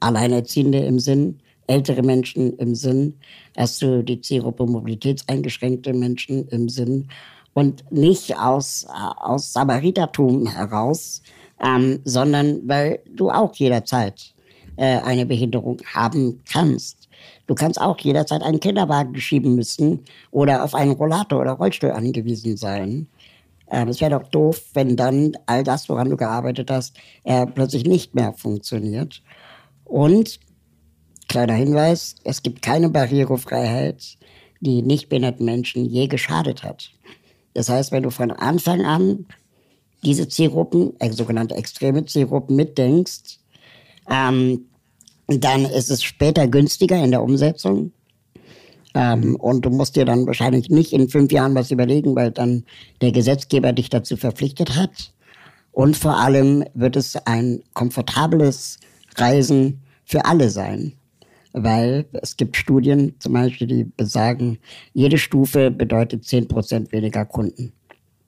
[0.00, 3.18] Alleinerziehende im Sinn, ältere Menschen im Sinn?
[3.56, 7.08] Hast du die Zielgruppe mobilitätseingeschränkte Menschen im Sinn?
[7.54, 11.22] Und nicht aus, äh, aus Samaritertum heraus,
[11.60, 14.32] ähm, sondern weil du auch jederzeit
[14.76, 17.08] äh, eine Behinderung haben kannst.
[17.48, 22.56] Du kannst auch jederzeit einen Kinderwagen schieben müssen oder auf einen Rollator oder Rollstuhl angewiesen
[22.56, 23.08] sein.
[23.70, 27.84] Ähm, es wäre doch doof, wenn dann all das, woran du gearbeitet hast, äh, plötzlich
[27.84, 29.22] nicht mehr funktioniert.
[29.84, 30.40] Und,
[31.28, 34.18] kleiner Hinweis, es gibt keine Barrierefreiheit,
[34.60, 36.90] die nicht behinderten Menschen je geschadet hat.
[37.54, 39.26] Das heißt, wenn du von Anfang an
[40.04, 43.40] diese Zielgruppen, äh, sogenannte extreme Zielgruppen mitdenkst,
[44.10, 44.66] ähm,
[45.26, 47.92] dann ist es später günstiger in der Umsetzung.
[48.94, 52.64] Ähm, und du musst dir dann wahrscheinlich nicht in fünf Jahren was überlegen, weil dann
[53.00, 55.12] der Gesetzgeber dich dazu verpflichtet hat.
[55.72, 58.78] Und vor allem wird es ein komfortables
[59.16, 60.92] Reisen für alle sein.
[61.52, 64.58] Weil es gibt Studien zum Beispiel, die besagen,
[64.92, 67.72] jede Stufe bedeutet 10% weniger Kunden.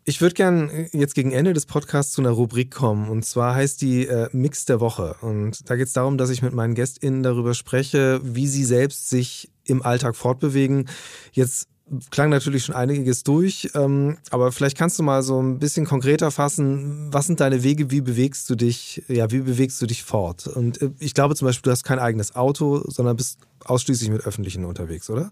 [0.05, 3.09] Ich würde gern äh, jetzt gegen Ende des Podcasts zu einer Rubrik kommen.
[3.09, 5.17] Und zwar heißt die äh, Mix der Woche.
[5.21, 9.11] Und da geht es darum, dass ich mit meinen GästInnen darüber spreche, wie sie selbst
[9.11, 10.89] sich im Alltag fortbewegen.
[11.33, 11.69] Jetzt
[12.11, 16.31] klang natürlich schon einiges durch, ähm, aber vielleicht kannst du mal so ein bisschen konkreter
[16.31, 20.47] fassen, was sind deine Wege, wie bewegst du dich, ja, wie bewegst du dich fort?
[20.47, 24.25] Und äh, ich glaube zum Beispiel, du hast kein eigenes Auto, sondern bist ausschließlich mit
[24.25, 25.31] öffentlichen unterwegs, oder?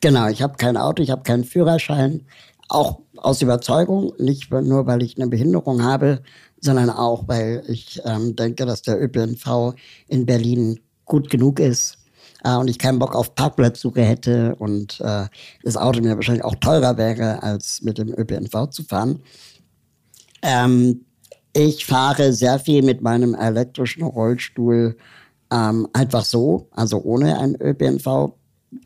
[0.00, 2.22] Genau, ich habe kein Auto, ich habe keinen Führerschein,
[2.68, 6.22] auch aus Überzeugung, nicht nur, weil ich eine Behinderung habe,
[6.60, 9.74] sondern auch, weil ich ähm, denke, dass der ÖPNV
[10.08, 11.98] in Berlin gut genug ist
[12.46, 15.26] äh, und ich keinen Bock auf Parkplatzsuche hätte und äh,
[15.62, 19.20] das Auto mir wahrscheinlich auch teurer wäre, als mit dem ÖPNV zu fahren.
[20.42, 21.04] Ähm,
[21.52, 24.96] ich fahre sehr viel mit meinem elektrischen Rollstuhl
[25.50, 28.34] ähm, einfach so, also ohne einen ÖPNV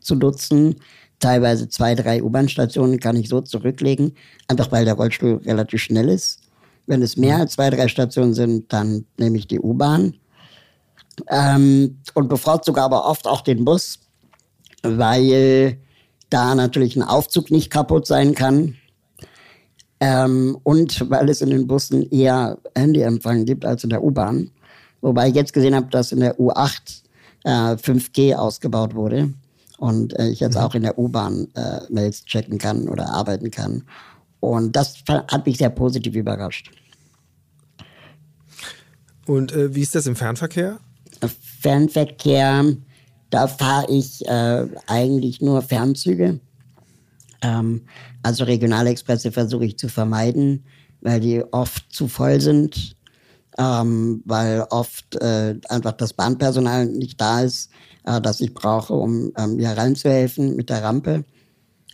[0.00, 0.76] zu nutzen
[1.20, 4.14] teilweise zwei, drei U-Bahn-Stationen kann ich so zurücklegen,
[4.48, 6.40] einfach weil der Rollstuhl relativ schnell ist.
[6.86, 10.14] Wenn es mehr als zwei, drei Stationen sind, dann nehme ich die U-Bahn.
[11.28, 13.98] Ähm, und bevorzuge aber oft auch den Bus,
[14.82, 15.78] weil
[16.30, 18.76] da natürlich ein Aufzug nicht kaputt sein kann.
[20.00, 24.50] Ähm, und weil es in den Bussen eher Handyempfang gibt als in der U-Bahn.
[25.02, 27.02] Wobei ich jetzt gesehen habe, dass in der U8
[27.44, 29.34] äh, 5G ausgebaut wurde
[29.78, 30.60] und äh, ich jetzt mhm.
[30.62, 33.84] auch in der U-Bahn äh, Mails checken kann oder arbeiten kann.
[34.40, 36.70] Und das hat mich sehr positiv überrascht.
[39.26, 40.80] Und äh, wie ist das im Fernverkehr?
[41.60, 42.76] Fernverkehr,
[43.30, 46.40] da fahre ich äh, eigentlich nur Fernzüge.
[47.42, 47.82] Ähm,
[48.22, 50.64] also Regionalexpresse versuche ich zu vermeiden,
[51.00, 52.96] weil die oft zu voll sind,
[53.58, 57.70] ähm, weil oft äh, einfach das Bahnpersonal nicht da ist
[58.04, 61.24] äh, das ich brauche, um ähm, mir reinzuhelfen mit der Rampe,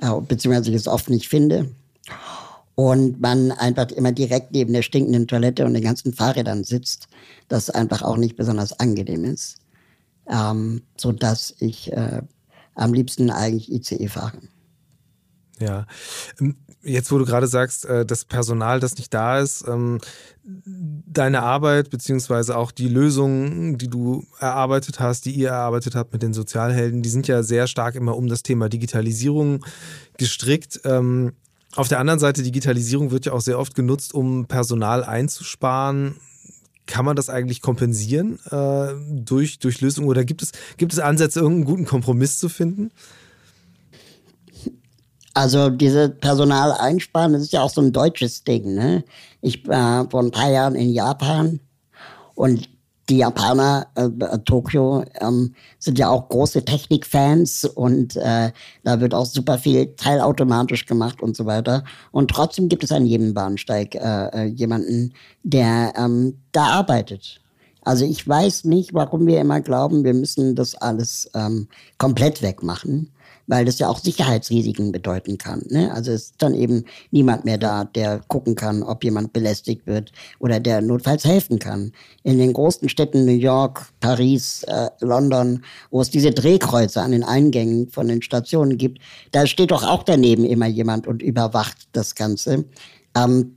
[0.01, 1.71] äh, beziehungsweise ich es oft nicht finde.
[2.77, 7.09] Und man einfach immer direkt neben der stinkenden Toilette und den ganzen Fahrrädern sitzt,
[7.49, 9.57] das einfach auch nicht besonders angenehm ist.
[10.29, 12.21] Ähm, so dass ich äh,
[12.75, 14.39] am liebsten eigentlich ICE fahre.
[15.59, 15.87] Ja,
[16.39, 19.99] ähm, jetzt wo du gerade sagst, äh, das Personal, das nicht da ist, ähm,
[20.45, 26.23] deine Arbeit beziehungsweise auch die Lösungen, die du erarbeitet hast, die ihr erarbeitet habt mit
[26.23, 29.65] den Sozialhelden, die sind ja sehr stark immer um das Thema Digitalisierung
[30.19, 30.81] gestrickt.
[31.77, 36.17] Auf der anderen Seite, Digitalisierung wird ja auch sehr oft genutzt, um Personal einzusparen.
[36.87, 41.41] Kann man das eigentlich kompensieren äh, durch, durch Lösungen oder gibt es, gibt es Ansätze,
[41.41, 42.91] irgendeinen guten Kompromiss zu finden?
[45.35, 48.75] Also diese Personal einsparen, das ist ja auch so ein deutsches Ding.
[48.75, 49.05] Ne?
[49.43, 51.61] Ich war vor ein paar Jahren in Japan
[52.35, 52.71] und
[53.09, 58.51] die Japaner, äh, äh, Tokio, ähm, sind ja auch große Technikfans und äh,
[58.83, 61.85] da wird auch super viel teilautomatisch gemacht und so weiter.
[62.11, 67.41] Und trotzdem gibt es an jedem Bahnsteig äh, äh jemanden, der ähm, da arbeitet.
[67.83, 73.13] Also ich weiß nicht, warum wir immer glauben, wir müssen das alles ähm, komplett wegmachen
[73.47, 75.63] weil das ja auch Sicherheitsrisiken bedeuten kann.
[75.69, 75.93] Ne?
[75.93, 80.61] Also ist dann eben niemand mehr da, der gucken kann, ob jemand belästigt wird oder
[80.61, 81.93] der notfalls helfen kann.
[82.23, 87.25] In den großen Städten New York, Paris, äh, London, wo es diese Drehkreuze an den
[87.25, 89.01] Eingängen von den Stationen gibt,
[89.33, 92.65] da steht doch auch daneben immer jemand und überwacht das Ganze.
[93.17, 93.57] Ähm,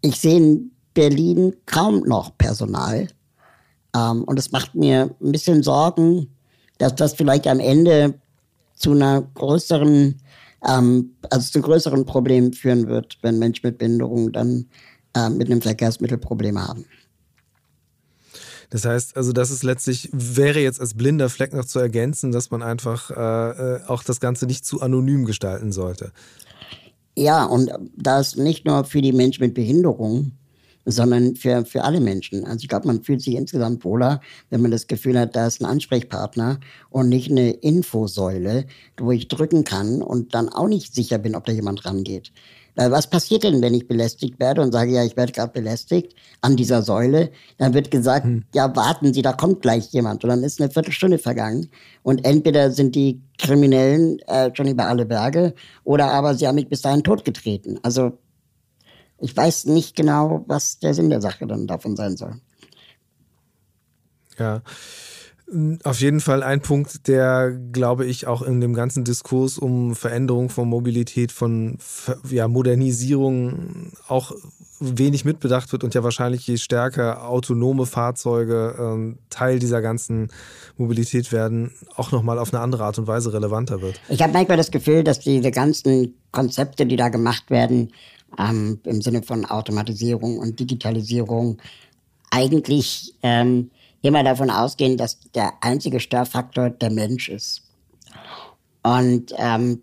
[0.00, 3.08] ich sehe in Berlin kaum noch Personal.
[3.96, 6.28] Ähm, und es macht mir ein bisschen Sorgen,
[6.78, 8.14] dass das vielleicht am Ende
[8.82, 10.20] zu einer größeren,
[10.68, 14.66] ähm, also zu größeren Problemen führen wird, wenn Menschen mit Behinderung dann
[15.16, 16.84] äh, mit einem Verkehrsmittel Probleme haben.
[18.70, 22.50] Das heißt, also das ist letztlich, wäre jetzt als blinder Fleck noch zu ergänzen, dass
[22.50, 23.14] man einfach äh,
[23.76, 26.10] äh auch das Ganze nicht zu anonym gestalten sollte.
[27.14, 30.32] Ja, und das nicht nur für die Menschen mit Behinderung,
[30.84, 32.44] sondern für, für alle Menschen.
[32.44, 34.20] Also ich glaube, man fühlt sich insgesamt wohler,
[34.50, 36.60] wenn man das Gefühl hat, da ist ein Ansprechpartner
[36.90, 38.66] und nicht eine Infosäule,
[38.98, 42.32] wo ich drücken kann und dann auch nicht sicher bin, ob da jemand rangeht.
[42.74, 46.14] Weil was passiert denn, wenn ich belästigt werde und sage, ja, ich werde gerade belästigt
[46.40, 47.30] an dieser Säule?
[47.58, 48.44] Dann wird gesagt, hm.
[48.54, 50.24] ja, warten Sie, da kommt gleich jemand.
[50.24, 51.68] Und dann ist eine Viertelstunde vergangen.
[52.02, 55.54] Und entweder sind die Kriminellen äh, schon über alle Berge
[55.84, 57.78] oder aber sie haben mich bis dahin totgetreten.
[57.82, 58.18] Also
[59.22, 62.34] ich weiß nicht genau, was der Sinn der Sache dann davon sein soll.
[64.38, 64.62] Ja.
[65.84, 70.48] Auf jeden Fall ein Punkt, der, glaube ich, auch in dem ganzen Diskurs um Veränderung
[70.48, 71.78] von Mobilität, von
[72.30, 74.32] ja, Modernisierung auch
[74.80, 80.28] wenig mitbedacht wird und ja wahrscheinlich je stärker autonome Fahrzeuge ähm, Teil dieser ganzen
[80.78, 84.00] Mobilität werden, auch nochmal auf eine andere Art und Weise relevanter wird.
[84.08, 87.92] Ich habe manchmal das Gefühl, dass diese ganzen Konzepte, die da gemacht werden,
[88.38, 91.58] ähm, im Sinne von Automatisierung und Digitalisierung,
[92.30, 93.70] eigentlich ähm,
[94.02, 97.62] immer davon ausgehen, dass der einzige Störfaktor der Mensch ist.
[98.82, 99.82] Und ähm,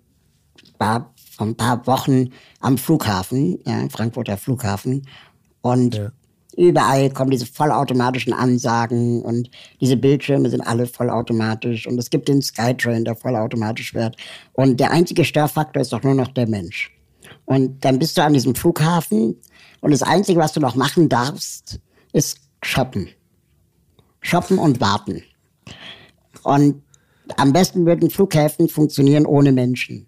[0.78, 5.08] war vor ein paar Wochen am Flughafen, ja, Frankfurter Flughafen,
[5.62, 6.12] und ja.
[6.58, 12.41] überall kommen diese vollautomatischen Ansagen und diese Bildschirme sind alle vollautomatisch und es gibt den
[12.41, 14.18] Skytrain, der vollautomatisch wird.
[14.54, 16.91] Und der einzige Störfaktor ist doch nur noch der Mensch.
[17.50, 19.36] Und dann bist du an diesem Flughafen
[19.82, 21.80] und das Einzige, was du noch machen darfst,
[22.14, 23.10] ist shoppen
[24.22, 25.24] shoppen und warten.
[26.43, 26.82] Und
[27.38, 30.06] am besten würden Flughäfen funktionieren ohne Menschen.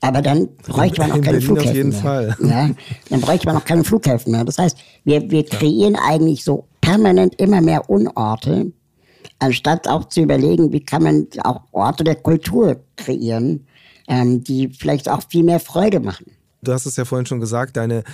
[0.00, 1.98] Aber dann bräuchte man auch keine Flughäfen auf jeden mehr.
[1.98, 2.36] Fall.
[2.40, 2.70] Ja,
[3.10, 4.44] dann bräuchte man auch keine Flughäfen mehr.
[4.44, 8.72] Das heißt, wir, wir kreieren eigentlich so permanent immer mehr Unorte,
[9.40, 13.66] anstatt auch zu überlegen, wie kann man auch Orte der Kultur kreieren,
[14.06, 16.26] ähm, die vielleicht auch viel mehr Freude machen.
[16.62, 18.04] Du hast es ja vorhin schon gesagt, deine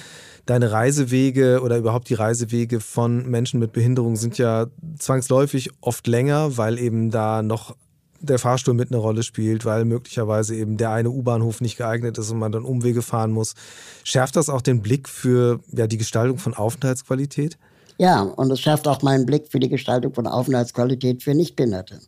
[0.46, 4.66] deine Reisewege oder überhaupt die Reisewege von Menschen mit Behinderung sind ja
[4.98, 7.74] zwangsläufig oft länger, weil eben da noch
[8.20, 12.30] der Fahrstuhl mit eine Rolle spielt, weil möglicherweise eben der eine U-Bahnhof nicht geeignet ist
[12.30, 13.54] und man dann Umwege fahren muss.
[14.02, 17.58] Schärft das auch den Blick für ja, die Gestaltung von Aufenthaltsqualität?
[17.98, 22.00] Ja, und es schärft auch meinen Blick für die Gestaltung von Aufenthaltsqualität für Nichtbehinderte.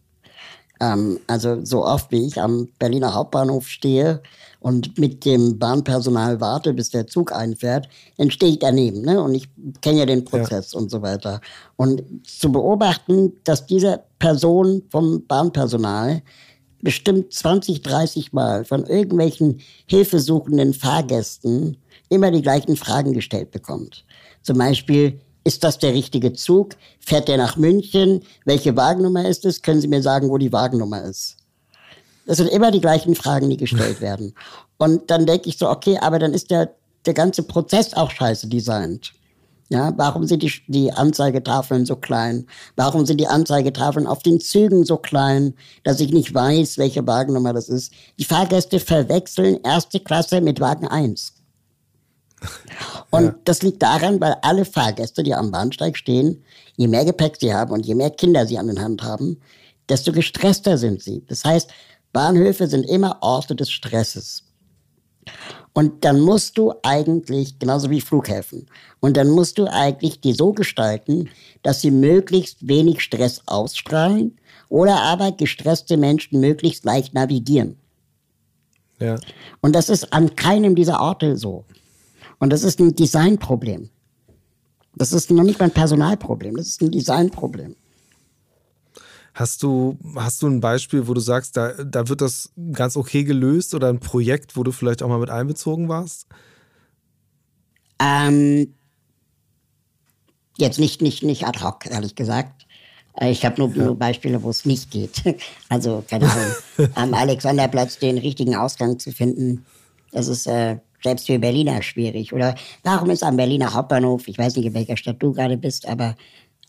[0.81, 4.23] Ähm, also so oft wie ich am Berliner Hauptbahnhof stehe
[4.61, 9.03] und mit dem Bahnpersonal warte, bis der Zug einfährt, dann stehe ich daneben.
[9.03, 9.21] Ne?
[9.23, 9.49] Und ich
[9.81, 10.79] kenne ja den Prozess ja.
[10.79, 11.41] und so weiter.
[11.77, 16.23] Und zu beobachten, dass diese Person vom Bahnpersonal
[16.83, 21.77] bestimmt 20, 30 Mal von irgendwelchen hilfesuchenden Fahrgästen
[22.09, 24.05] immer die gleichen Fragen gestellt bekommt.
[24.43, 26.77] Zum Beispiel, ist das der richtige Zug?
[26.99, 28.23] Fährt der nach München?
[28.45, 29.63] Welche Wagennummer ist es?
[29.63, 31.37] Können Sie mir sagen, wo die Wagennummer ist?
[32.27, 34.35] Das sind immer die gleichen Fragen, die gestellt werden.
[34.79, 36.75] Und dann denke ich so, okay, aber dann ist der,
[37.07, 39.13] der ganze Prozess auch scheiße designt.
[39.69, 42.47] Ja, warum sind die, die Anzeigetafeln so klein?
[42.77, 47.53] Warum sind die Anzeigetafeln auf den Zügen so klein, dass ich nicht weiß, welche Wagennummer
[47.53, 47.93] das ist?
[48.19, 51.33] Die Fahrgäste verwechseln erste Klasse mit Wagen 1.
[53.11, 53.35] Und ja.
[53.45, 56.45] das liegt daran, weil alle Fahrgäste, die am Bahnsteig stehen,
[56.77, 59.41] je mehr Gepäck sie haben und je mehr Kinder sie an den Hand haben,
[59.89, 61.25] desto gestresster sind sie.
[61.27, 61.71] Das heißt,
[62.13, 64.45] Bahnhöfe sind immer Orte des Stresses.
[65.73, 68.67] Und dann musst du eigentlich, genauso wie Flughäfen,
[69.01, 71.29] und dann musst du eigentlich die so gestalten,
[71.63, 74.39] dass sie möglichst wenig Stress ausstrahlen
[74.69, 77.77] oder aber gestresste Menschen möglichst leicht navigieren.
[79.01, 79.17] Ja.
[79.61, 81.65] Und das ist an keinem dieser Orte so.
[82.39, 83.91] Und das ist ein Designproblem.
[84.95, 87.77] Das ist noch nicht mal ein Personalproblem, das ist ein Designproblem.
[89.37, 93.23] Hast du, hast du ein Beispiel, wo du sagst, da, da wird das ganz okay
[93.23, 96.27] gelöst oder ein Projekt, wo du vielleicht auch mal mit einbezogen warst?
[98.01, 98.73] Ähm,
[100.57, 102.67] jetzt nicht, nicht, nicht ad hoc, ehrlich gesagt.
[103.13, 103.85] Äh, ich habe nur, ja.
[103.85, 105.23] nur Beispiele, wo es nicht geht.
[105.69, 106.55] Also, keine Ahnung,
[106.95, 109.67] am Alexanderplatz den richtigen Ausgang zu finden,
[110.13, 112.33] das ist äh, selbst für Berliner schwierig.
[112.33, 115.87] Oder warum ist am Berliner Hauptbahnhof, ich weiß nicht, in welcher Stadt du gerade bist,
[115.87, 116.17] aber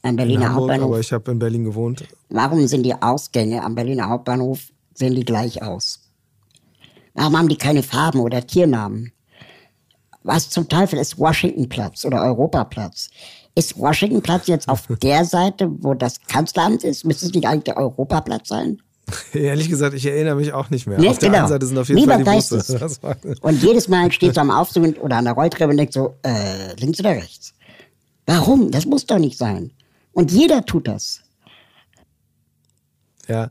[0.01, 0.89] am Berliner Hamburg, Hauptbahnhof.
[0.89, 2.05] Aber ich habe in Berlin gewohnt.
[2.29, 4.59] Warum sind die Ausgänge am Berliner Hauptbahnhof,
[4.93, 5.99] sehen die gleich aus?
[7.13, 9.11] Warum haben die keine Farben oder Tiernamen?
[10.23, 13.09] Was zum Teufel ist Washingtonplatz oder Europaplatz?
[13.55, 17.05] Ist Washingtonplatz jetzt auf der Seite, wo das Kanzleramt ist?
[17.05, 18.81] Müsste es nicht eigentlich der Europaplatz sein?
[19.33, 20.99] Ehrlich gesagt, ich erinnere mich auch nicht mehr.
[20.99, 21.43] Nee, auf der genau.
[21.43, 22.89] einen Seite sind auf jeden Niemand Fall die Busse.
[23.41, 26.75] Und jedes Mal steht so am Aufzug oder an der Rolltreppe und denkt so, äh,
[26.77, 27.53] links oder rechts?
[28.25, 28.69] Warum?
[28.71, 29.71] Das muss doch nicht sein.
[30.17, 31.21] Und jeder tut das.
[33.27, 33.49] Ja,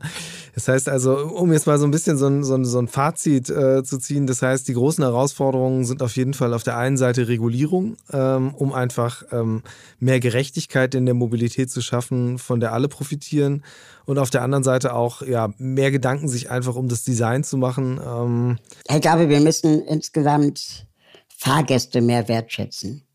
[0.53, 2.89] das heißt also, um jetzt mal so ein bisschen so ein, so ein, so ein
[2.89, 6.75] Fazit äh, zu ziehen, das heißt, die großen Herausforderungen sind auf jeden Fall auf der
[6.75, 9.63] einen Seite Regulierung, ähm, um einfach ähm,
[9.99, 13.63] mehr Gerechtigkeit in der Mobilität zu schaffen, von der alle profitieren.
[14.03, 17.55] Und auf der anderen Seite auch ja, mehr Gedanken sich einfach um das Design zu
[17.55, 17.97] machen.
[18.05, 18.57] Ähm.
[18.89, 20.85] Ich glaube, wir müssen insgesamt
[21.29, 23.06] Fahrgäste mehr wertschätzen.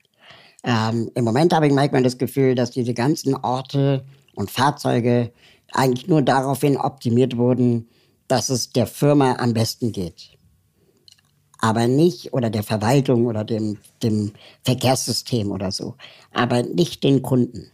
[0.64, 4.04] Ähm, Im Moment habe ich manchmal das Gefühl, dass diese ganzen Orte
[4.34, 5.32] und Fahrzeuge
[5.72, 7.88] eigentlich nur daraufhin optimiert wurden,
[8.28, 10.38] dass es der Firma am besten geht.
[11.58, 14.32] Aber nicht, oder der Verwaltung oder dem, dem
[14.64, 15.96] Verkehrssystem oder so.
[16.32, 17.70] Aber nicht den Kunden.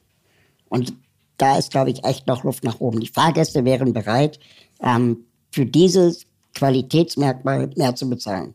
[0.68, 0.92] Und
[1.38, 3.00] da ist, glaube ich, echt noch Luft nach oben.
[3.00, 4.38] Die Fahrgäste wären bereit,
[4.80, 8.54] ähm, für dieses Qualitätsmerkmal mehr zu bezahlen.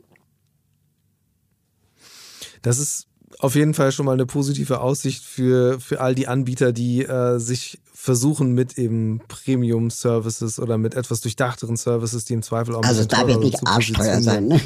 [2.62, 3.08] Das ist
[3.40, 7.40] auf jeden Fall schon mal eine positive Aussicht für, für all die Anbieter, die äh,
[7.40, 13.02] sich versuchen mit eben Premium-Services oder mit etwas durchdachteren Services, die im Zweifel auch Also
[13.02, 14.48] es darf jetzt nicht arschteuer sein.
[14.48, 14.60] Ne?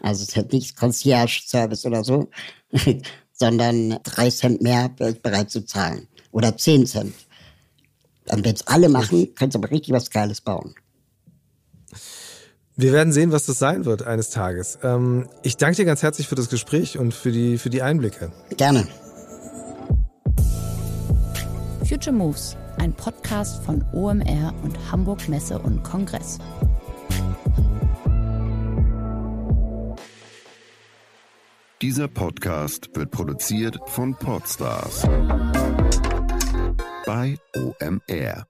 [0.00, 2.28] Also es hat nicht Concierge-Service oder so,
[3.32, 6.08] sondern drei Cent mehr wäre ich bereit zu zahlen.
[6.32, 7.14] Oder zehn Cent.
[8.26, 10.74] Und wenn es alle machen, können sie aber richtig was Geiles bauen.
[12.80, 14.78] Wir werden sehen, was das sein wird eines Tages.
[14.82, 18.32] Ähm, ich danke dir ganz herzlich für das Gespräch und für die, für die Einblicke.
[18.56, 18.88] Gerne.
[21.86, 26.38] Future Moves, ein Podcast von OMR und Hamburg Messe und Kongress.
[31.82, 35.02] Dieser Podcast wird produziert von Podstars
[37.04, 38.49] bei OMR.